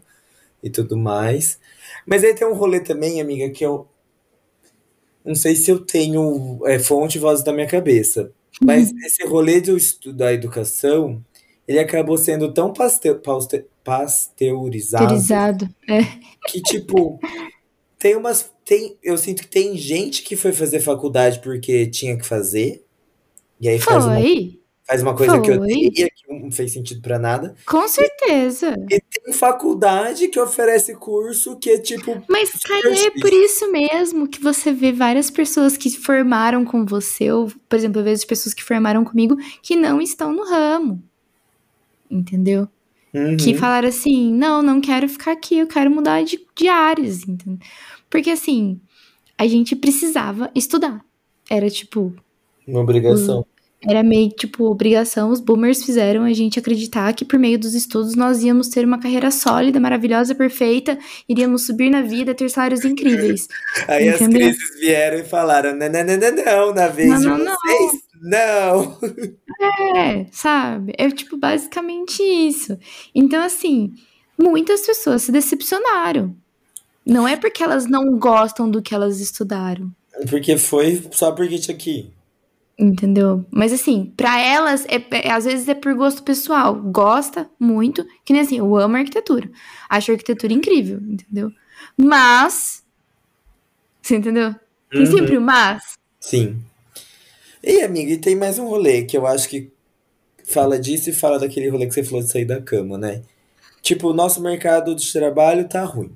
[0.63, 1.59] e tudo mais.
[2.07, 3.89] Mas aí tem um rolê também, amiga, que eu
[5.25, 8.31] não sei se eu tenho é, fonte e voz da minha cabeça.
[8.63, 8.99] Mas uhum.
[9.05, 11.25] esse rolê do estudo da educação,
[11.67, 16.03] ele acabou sendo tão pasteur, pasteur, pasteurizado, pasteurizado é.
[16.47, 17.19] que, tipo,
[17.99, 18.53] tem umas.
[18.65, 22.85] Tem, eu sinto que tem gente que foi fazer faculdade porque tinha que fazer.
[23.61, 24.13] E aí faz foi.
[24.13, 25.43] uma, faz uma coisa Foi.
[25.43, 27.55] que eu odeia, que não fez sentido para nada.
[27.67, 28.77] Com certeza.
[28.91, 32.23] E, e, tem faculdade que oferece curso que é tipo.
[32.29, 37.33] Mas, cara, é por isso mesmo que você vê várias pessoas que formaram com você,
[37.33, 41.03] ou, por exemplo, eu vejo pessoas que formaram comigo que não estão no ramo.
[42.11, 42.69] Entendeu?
[43.13, 43.37] Uhum.
[43.37, 47.27] Que falaram assim: não, não quero ficar aqui, eu quero mudar de, de áreas.
[47.27, 47.59] Entendeu?
[48.11, 48.81] Porque assim,
[49.39, 51.05] a gente precisava estudar.
[51.49, 52.15] Era tipo.
[52.67, 53.47] Uma obrigação
[53.89, 58.15] era meio tipo obrigação, os boomers fizeram a gente acreditar que por meio dos estudos
[58.15, 63.47] nós íamos ter uma carreira sólida, maravilhosa, perfeita, iríamos subir na vida, ter salários incríveis.
[63.89, 64.49] Aí entendeu?
[64.49, 67.93] as crises vieram e falaram: não, não, não, não, não na vez não, de vocês,
[68.23, 68.99] não.
[69.01, 69.97] não.
[69.97, 70.93] É, sabe?
[70.97, 72.79] É tipo basicamente isso.
[73.15, 73.93] Então, assim,
[74.39, 76.35] muitas pessoas se decepcionaram.
[77.05, 79.93] Não é porque elas não gostam do que elas estudaram.
[80.31, 82.11] Porque foi só porque tinha aqui.
[82.77, 83.45] Entendeu?
[83.53, 86.75] Mas assim, para elas, é, é, às vezes é por gosto pessoal.
[86.75, 89.49] Gosta muito, que nem assim, eu amo arquitetura.
[89.89, 91.53] Acho a arquitetura incrível, entendeu?
[91.97, 92.83] Mas.
[94.03, 94.55] Você entendeu?
[94.91, 95.07] Tem uhum.
[95.07, 95.95] sempre o mas.
[96.21, 96.61] Sim.
[97.63, 99.71] E, amiga, e tem mais um rolê que eu acho que
[100.45, 103.23] fala disso e fala daquele rolê que você falou de sair da cama, né?
[103.83, 106.11] Tipo, o nosso mercado de trabalho tá ruim.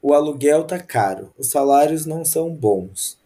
[0.00, 1.32] O aluguel tá caro.
[1.36, 3.18] Os salários não são bons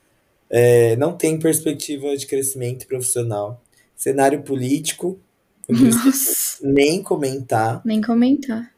[0.51, 3.63] é, não tem perspectiva de crescimento profissional.
[3.95, 5.19] Cenário político,
[6.63, 7.83] nem comentar.
[7.85, 8.73] Nem comentar.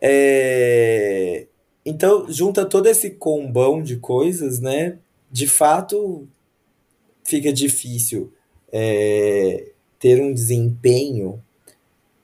[0.00, 1.46] É,
[1.84, 4.98] então, junta todo esse combão de coisas, né?
[5.30, 6.26] De fato,
[7.22, 8.32] fica difícil
[8.72, 11.42] é, ter um desempenho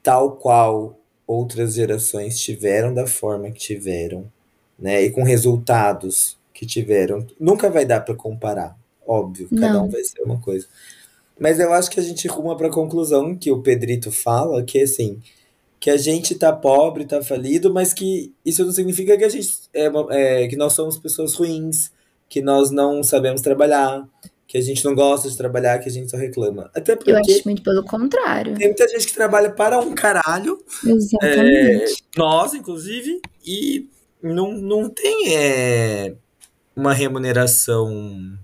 [0.03, 4.31] tal qual outras gerações tiveram da forma que tiveram,
[4.79, 5.03] né?
[5.03, 7.25] E com resultados que tiveram.
[7.39, 8.77] Nunca vai dar para comparar.
[9.09, 9.87] Óbvio, cada Não.
[9.87, 10.67] um vai ser uma coisa.
[11.41, 14.83] Mas eu acho que a gente ruma para a conclusão que o Pedrito fala, que
[14.83, 15.19] assim,
[15.81, 19.49] que a gente tá pobre, tá falido, mas que isso não significa que a gente
[19.73, 21.91] é, é, que nós somos pessoas ruins,
[22.29, 24.07] que nós não sabemos trabalhar,
[24.47, 26.71] que a gente não gosta de trabalhar, que a gente só reclama.
[26.75, 28.57] Até porque eu acho muito pelo contrário.
[28.57, 30.59] Tem muita gente que trabalha para um caralho.
[30.85, 31.93] Exatamente.
[31.93, 33.89] É, nós, inclusive, e
[34.23, 36.15] não, não tem é,
[36.75, 38.39] uma remuneração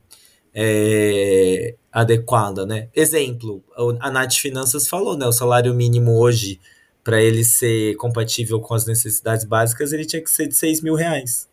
[0.54, 2.88] é, adequada, né?
[2.94, 3.62] Exemplo,
[4.00, 5.26] a Nath Finanças falou, né?
[5.26, 6.60] O salário mínimo hoje,
[7.02, 10.94] para ele ser compatível com as necessidades básicas, ele tinha que ser de 6 mil
[10.94, 11.48] reais.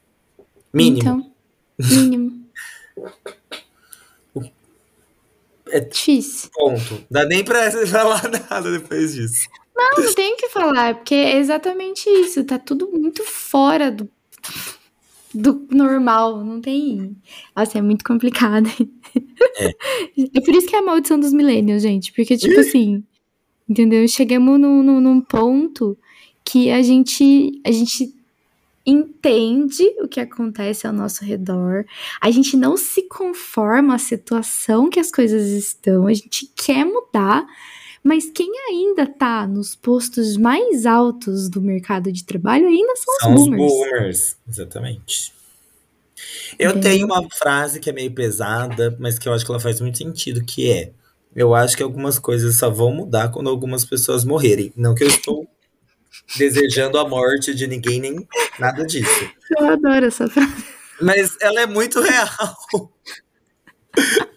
[0.71, 0.99] Mínimo.
[0.99, 1.31] Então,
[1.79, 2.45] mínimo.
[5.69, 6.49] é difícil.
[6.53, 7.03] Ponto.
[7.09, 9.49] Dá nem pra falar nada depois disso.
[9.75, 12.43] Não, não tem que falar, porque é exatamente isso.
[12.43, 14.07] Tá tudo muito fora do
[15.33, 17.15] do normal, não tem.
[17.55, 18.69] Assim, é muito complicado.
[19.59, 19.69] É.
[20.37, 22.11] é por isso que é a maldição dos milênios, gente.
[22.13, 23.03] Porque, tipo assim,
[23.69, 24.07] entendeu?
[24.07, 25.97] Chegamos no, no, num ponto
[26.43, 28.13] que a gente, a gente
[28.85, 31.85] entende o que acontece ao nosso redor,
[32.19, 37.45] a gente não se conforma à situação que as coisas estão, a gente quer mudar,
[38.03, 43.33] mas quem ainda tá nos postos mais altos do mercado de trabalho ainda são, são
[43.35, 43.61] os boomers.
[43.61, 45.33] Os boomers, exatamente.
[46.57, 46.81] Eu Bem...
[46.81, 49.97] tenho uma frase que é meio pesada, mas que eu acho que ela faz muito
[49.97, 50.91] sentido, que é
[51.35, 54.73] eu acho que algumas coisas só vão mudar quando algumas pessoas morrerem.
[54.75, 55.47] Não que eu estou
[56.37, 58.27] desejando a morte de ninguém, nem
[58.59, 59.29] nada disso.
[59.57, 60.65] Eu adoro essa frase.
[61.01, 62.29] Mas ela é muito real.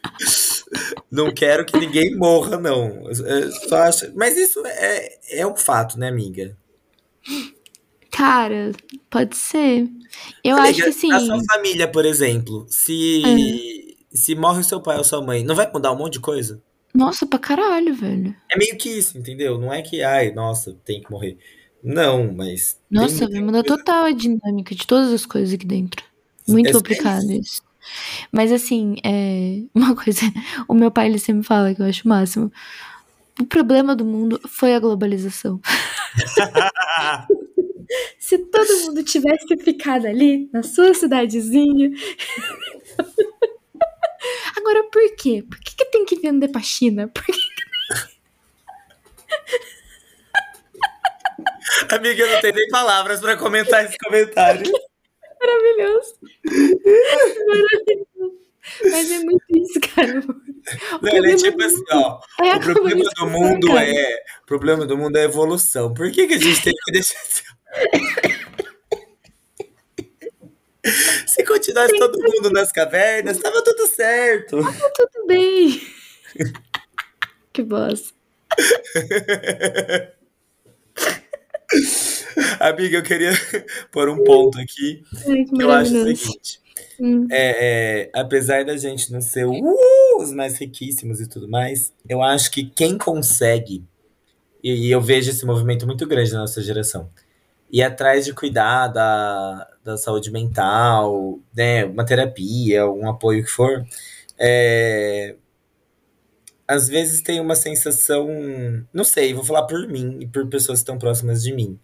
[1.15, 3.05] Não quero que ninguém morra, não.
[3.69, 4.13] só acho...
[4.15, 6.57] Mas isso é, é um fato, né, amiga?
[8.11, 8.73] Cara,
[9.09, 9.89] pode ser.
[10.43, 11.13] Eu amiga, acho que sim.
[11.13, 14.17] A sua família, por exemplo, se, é.
[14.17, 16.63] se morre o seu pai ou sua mãe, não vai mudar um monte de coisa?
[16.95, 18.35] Nossa, pra caralho, velho.
[18.51, 19.59] É meio que isso, entendeu?
[19.59, 21.39] Não é que, ai, nossa, tem que morrer.
[21.83, 22.79] Não, mas.
[22.89, 26.05] Nossa, vai mudar total a dinâmica de todas as coisas aqui dentro.
[26.47, 27.63] Muito é complicado isso.
[28.31, 30.21] Mas assim, é uma coisa,
[30.69, 32.53] o meu pai ele sempre fala que eu acho o máximo.
[33.41, 35.61] O problema do mundo foi a globalização.
[38.19, 41.91] Se todo mundo tivesse ficado ali na sua cidadezinha.
[44.57, 45.45] Agora, por quê?
[45.49, 47.09] Por que, que tem que vender pra China?
[47.09, 47.33] Por que...
[51.91, 54.73] Amiga, eu não tenho nem palavras para comentar esse comentário.
[55.45, 56.15] Maravilhoso.
[57.47, 58.45] Maravilhoso.
[58.91, 60.23] Mas é muito isso, cara.
[61.03, 62.19] Não, ele é tipo assim, ó.
[62.43, 63.85] É o problema do mundo cara.
[63.87, 64.25] é.
[64.43, 65.93] O problema do mundo é evolução.
[65.93, 67.21] Por que, que a gente tem que deixar?
[71.27, 74.63] Se continuasse todo mundo nas cavernas, tava tudo certo.
[74.63, 75.81] Tava tudo bem.
[77.53, 78.15] que bosta.
[82.65, 83.31] Amiga, eu queria
[83.93, 85.03] pôr um ponto aqui.
[85.27, 86.61] Ai, que Eu acho o seguinte:
[86.99, 87.27] Hum.
[87.31, 89.77] é, é, apesar da gente não ser uh,
[90.19, 93.85] os mais riquíssimos e tudo mais, eu acho que quem consegue,
[94.63, 97.11] e, e eu vejo esse movimento muito grande na nossa geração,
[97.71, 103.85] ir atrás de cuidar da, da saúde mental, né, uma terapia, um apoio que for,
[104.39, 105.35] é,
[106.67, 108.29] às vezes tem uma sensação,
[108.93, 111.79] não sei, vou falar por mim e por pessoas que estão próximas de mim.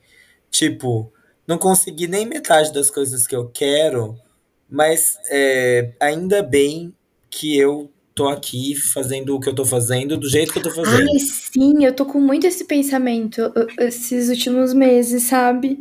[0.50, 1.12] Tipo,
[1.46, 4.18] não consegui nem metade das coisas que eu quero,
[4.68, 6.94] mas é, ainda bem
[7.30, 10.70] que eu tô aqui fazendo o que eu tô fazendo do jeito que eu tô
[10.82, 11.10] Ai, fazendo.
[11.18, 15.78] sim, eu tô com muito esse pensamento esses últimos meses, sabe?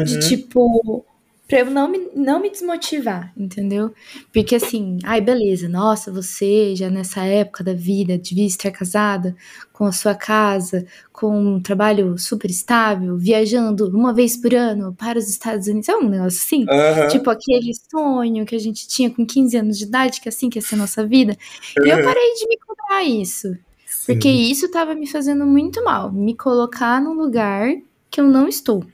[0.00, 1.04] De Uhum, tipo,
[1.50, 3.92] pra eu não me, não me desmotivar, entendeu?
[4.32, 9.34] Porque assim, ai, beleza, nossa, você já nessa época da vida devia estar casada
[9.72, 15.18] com a sua casa, com um trabalho super estável, viajando uma vez por ano para
[15.18, 16.64] os Estados Unidos, é um negócio assim?
[16.70, 20.30] aham, Tipo aquele sonho que a gente tinha com 15 anos de idade, que é
[20.30, 21.36] assim que ia ser a nossa vida.
[21.84, 23.58] E eu parei de me cobrar isso.
[24.06, 24.50] Porque sim.
[24.50, 27.68] isso estava me fazendo muito mal, me colocar num lugar
[28.08, 28.84] que eu não estou,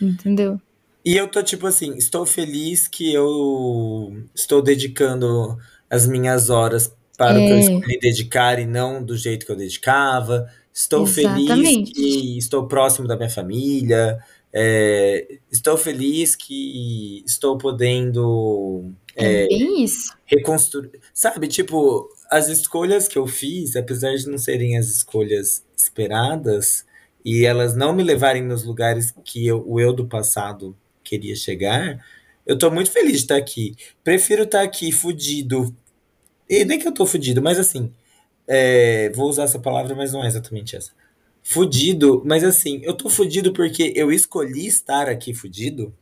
[0.00, 0.60] entendeu?
[1.06, 5.56] E eu tô tipo assim, estou feliz que eu estou dedicando
[5.88, 9.52] as minhas horas para o que eu É, escolhi dedicar e não do jeito que
[9.52, 10.50] eu dedicava.
[10.74, 11.92] Estou feliz exatamente.
[11.92, 14.18] que estou próximo da minha família.
[14.52, 20.12] É, estou feliz que estou podendo É bem isso.
[20.24, 20.90] reconstruir.
[21.14, 26.84] Sabe, tipo, as escolhas que eu fiz, apesar de não serem as escolhas esperadas,
[27.24, 30.76] e elas não me levarem nos lugares que eu- o eu do passado
[31.06, 32.04] queria chegar,
[32.44, 33.74] eu tô muito feliz de estar aqui.
[34.04, 35.74] Prefiro estar aqui fudido.
[36.48, 37.92] E nem que eu tô fudido, mas assim,
[38.46, 40.92] é, vou usar essa palavra, mas não é exatamente essa.
[41.42, 45.94] Fudido, mas assim, eu tô fudido porque eu escolhi estar aqui fudido.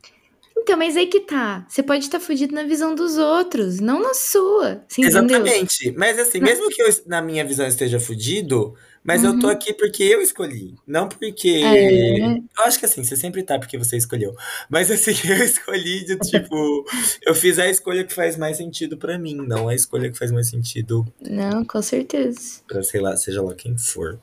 [0.57, 1.65] Então, mas aí que tá.
[1.69, 4.83] Você pode estar fudido na visão dos outros, não na sua.
[4.87, 5.21] Você entendeu?
[5.21, 5.91] Exatamente.
[5.95, 8.75] Mas assim, mesmo que eu, na minha visão esteja fudido,
[9.05, 9.53] mas eu tô Uhum.
[9.53, 11.61] aqui porque eu escolhi, não porque.
[11.63, 14.35] É, Eu acho que assim, você sempre tá porque você escolheu.
[14.69, 16.85] Mas assim, eu escolhi de tipo,
[17.25, 20.31] eu fiz a escolha que faz mais sentido pra mim, não a escolha que faz
[20.31, 22.61] mais sentido não, com certeza.
[22.67, 24.19] pra, sei lá, seja lá quem for.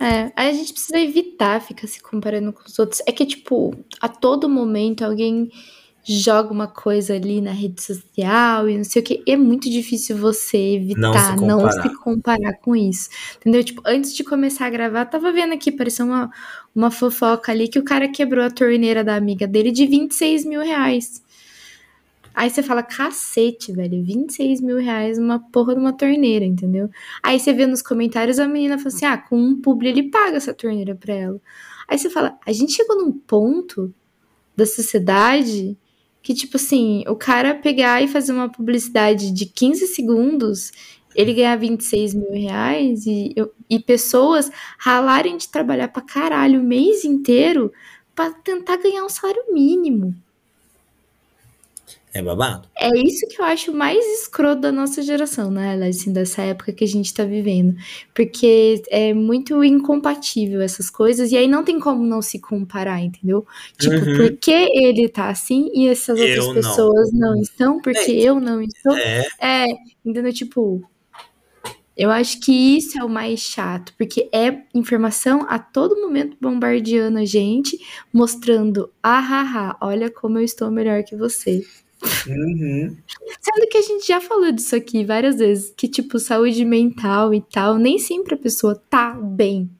[0.00, 3.02] É, aí a gente precisa evitar ficar se comparando com os outros.
[3.06, 5.50] É que, tipo, a todo momento alguém
[6.08, 9.22] joga uma coisa ali na rede social e não sei o que.
[9.26, 10.56] É muito difícil você
[10.96, 11.98] Não se evitar não se comparar.
[11.98, 13.10] comparar com isso.
[13.36, 13.62] Entendeu?
[13.62, 16.30] Tipo, antes de começar a gravar, tava vendo aqui, parecia uma,
[16.74, 20.60] uma fofoca ali que o cara quebrou a torneira da amiga dele de 26 mil
[20.62, 21.22] reais.
[22.34, 26.88] Aí você fala, cacete, velho, 26 mil reais uma porra de uma torneira, entendeu?
[27.22, 30.36] Aí você vê nos comentários a menina fala assim: ah, com um publi ele paga
[30.36, 31.40] essa torneira pra ela.
[31.88, 33.92] Aí você fala, a gente chegou num ponto
[34.56, 35.76] da sociedade
[36.28, 40.72] que, tipo assim, o cara pegar e fazer uma publicidade de 15 segundos,
[41.14, 43.34] ele ganhar 26 mil reais e,
[43.70, 47.72] e pessoas ralarem de trabalhar pra caralho o mês inteiro
[48.14, 50.14] pra tentar ganhar um salário mínimo.
[52.14, 52.68] É babado?
[52.76, 55.74] É isso que eu acho mais escroto da nossa geração, né?
[55.86, 57.76] Assim, dessa época que a gente tá vivendo.
[58.14, 63.46] Porque é muito incompatível essas coisas, e aí não tem como não se comparar, entendeu?
[63.78, 64.36] Tipo, por Uhum.
[64.40, 66.54] que ele tá assim e essas outras Eu não.
[66.54, 68.96] pessoas não estão, porque eu não estou?
[68.96, 69.66] É, É,
[70.04, 70.32] entendeu?
[70.32, 70.82] Tipo,
[71.96, 77.18] eu acho que isso é o mais chato, porque é informação a todo momento bombardeando
[77.18, 77.76] a gente,
[78.12, 81.64] mostrando, ah, ah, ah, olha como eu estou melhor que você.
[82.26, 82.96] Uhum.
[83.40, 87.40] Sendo que a gente já falou disso aqui várias vezes, que, tipo, saúde mental e
[87.40, 89.70] tal, nem sempre a pessoa tá bem,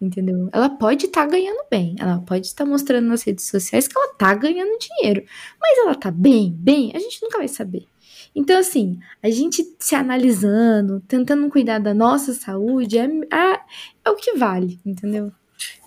[0.00, 0.48] entendeu?
[0.52, 4.34] Ela pode estar ganhando bem, ela pode estar mostrando nas redes sociais que ela tá
[4.34, 5.24] ganhando dinheiro,
[5.60, 7.86] mas ela tá bem, bem, a gente nunca vai saber.
[8.34, 13.60] Então, assim, a gente se analisando, tentando cuidar da nossa saúde, é, é,
[14.04, 15.32] é o que vale, entendeu?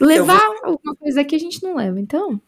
[0.02, 2.42] Levar alguma coisa que a gente não leva, então.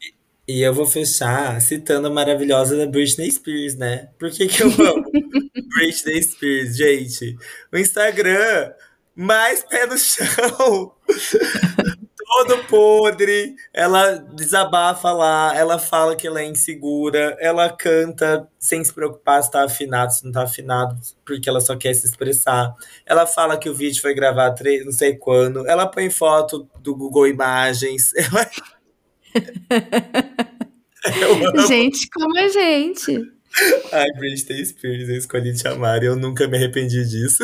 [0.52, 4.10] E eu vou fechar citando a maravilhosa da Britney Spears, né?
[4.20, 5.10] Por que que eu amo
[5.76, 7.38] Britney Spears, gente?
[7.72, 8.74] O Instagram
[9.16, 10.94] mais pé no chão.
[12.32, 18.94] todo podre, ela desabafa lá, ela fala que ela é insegura, ela canta sem se
[18.94, 20.96] preocupar se tá afinado, se não tá afinado,
[21.26, 22.74] porque ela só quer se expressar.
[23.06, 27.28] Ela fala que o vídeo foi gravado não sei quando, ela põe foto do Google
[27.28, 28.12] Imagens.
[28.32, 28.81] Amo.
[31.68, 33.20] Gente como a gente.
[33.92, 37.44] Ai, Britney Spears, eu escolhi te amar e eu nunca me arrependi disso.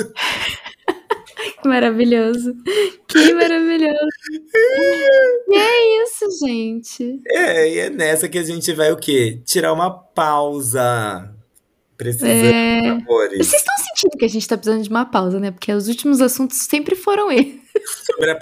[1.65, 2.55] Maravilhoso.
[3.07, 3.97] Que maravilhoso.
[5.49, 7.19] E é isso, gente.
[7.27, 9.41] É, e é nessa que a gente vai o quê?
[9.43, 11.33] Tirar uma pausa.
[11.97, 12.89] Precisando, é...
[12.89, 13.47] amores.
[13.47, 15.49] Vocês estão sentindo que a gente tá precisando de uma pausa, né?
[15.49, 17.59] Porque os últimos assuntos sempre foram eles.
[18.05, 18.37] Sobre a...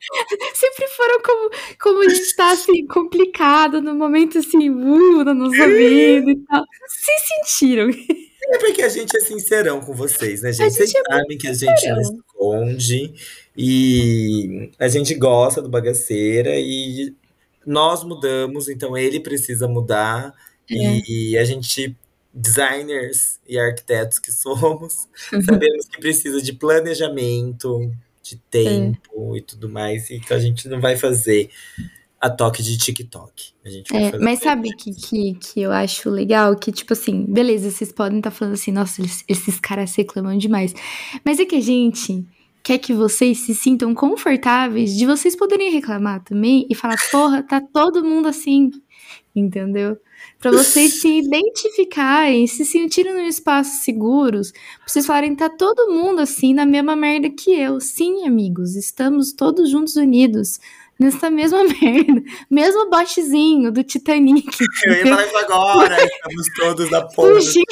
[0.54, 5.66] sempre foram como, como a gente tá assim, complicado, no momento assim, uh, na nossa
[5.66, 6.64] vida e tal.
[6.88, 7.90] Vocês sentiram?
[8.52, 10.72] É porque a gente é sincerão com vocês, né, gente?
[10.72, 13.14] Vocês é sabem que a gente não esconde
[13.56, 17.14] e a gente gosta do bagaceira e
[17.64, 20.34] nós mudamos, então ele precisa mudar
[20.68, 21.00] é.
[21.06, 21.96] e a gente
[22.32, 25.08] designers e arquitetos que somos,
[25.44, 27.92] sabemos que precisa de planejamento,
[28.30, 29.38] de tempo é.
[29.38, 31.50] e tudo mais, então a gente não vai fazer
[32.20, 33.52] a toque de TikTok.
[33.64, 36.54] A gente é, mas sabe o que, que, que eu acho legal?
[36.54, 40.36] Que, tipo assim, beleza, vocês podem estar tá falando assim, nossa, esses, esses caras reclamam
[40.36, 40.74] demais.
[41.24, 42.24] Mas é que a gente
[42.62, 47.58] quer que vocês se sintam confortáveis de vocês poderem reclamar também e falar, porra, tá
[47.60, 48.70] todo mundo assim,
[49.40, 49.96] entendeu?
[50.38, 56.20] Para vocês se identificarem, se sentirem num espaço seguros, pra vocês falarem, tá todo mundo
[56.20, 57.80] assim na mesma merda que eu.
[57.80, 60.58] Sim, amigos, estamos todos juntos unidos
[61.00, 62.22] nessa mesma merda.
[62.50, 64.46] Mesmo botezinho do Titanic.
[64.84, 67.34] Eu ia falar isso agora, estamos todos na ponta.
[67.34, 67.66] Fugindo,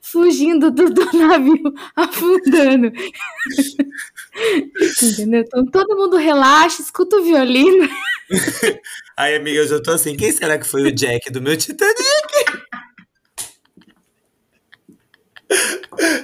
[0.00, 2.92] fugindo do, do navio, afundando.
[5.02, 5.40] Entendeu?
[5.40, 7.88] Então todo mundo relaxa, escuta o violino.
[9.16, 11.96] Ai, amiga, eu já tô assim, quem será que foi o Jack do meu Titanic?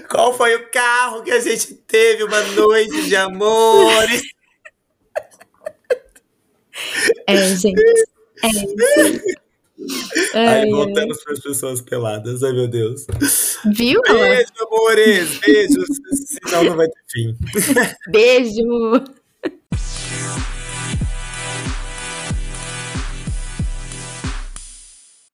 [0.08, 4.22] Qual foi o carro que a gente teve uma noite de amores?
[7.26, 7.80] É, gente.
[8.42, 9.42] É isso.
[10.34, 13.06] Aí voltamos para as pessoas peladas, ai meu Deus.
[13.74, 14.00] Viu?
[14.02, 15.86] Beijo, amores, beijos,
[16.26, 17.36] senão não vai ter fim.
[18.10, 19.04] Beijo.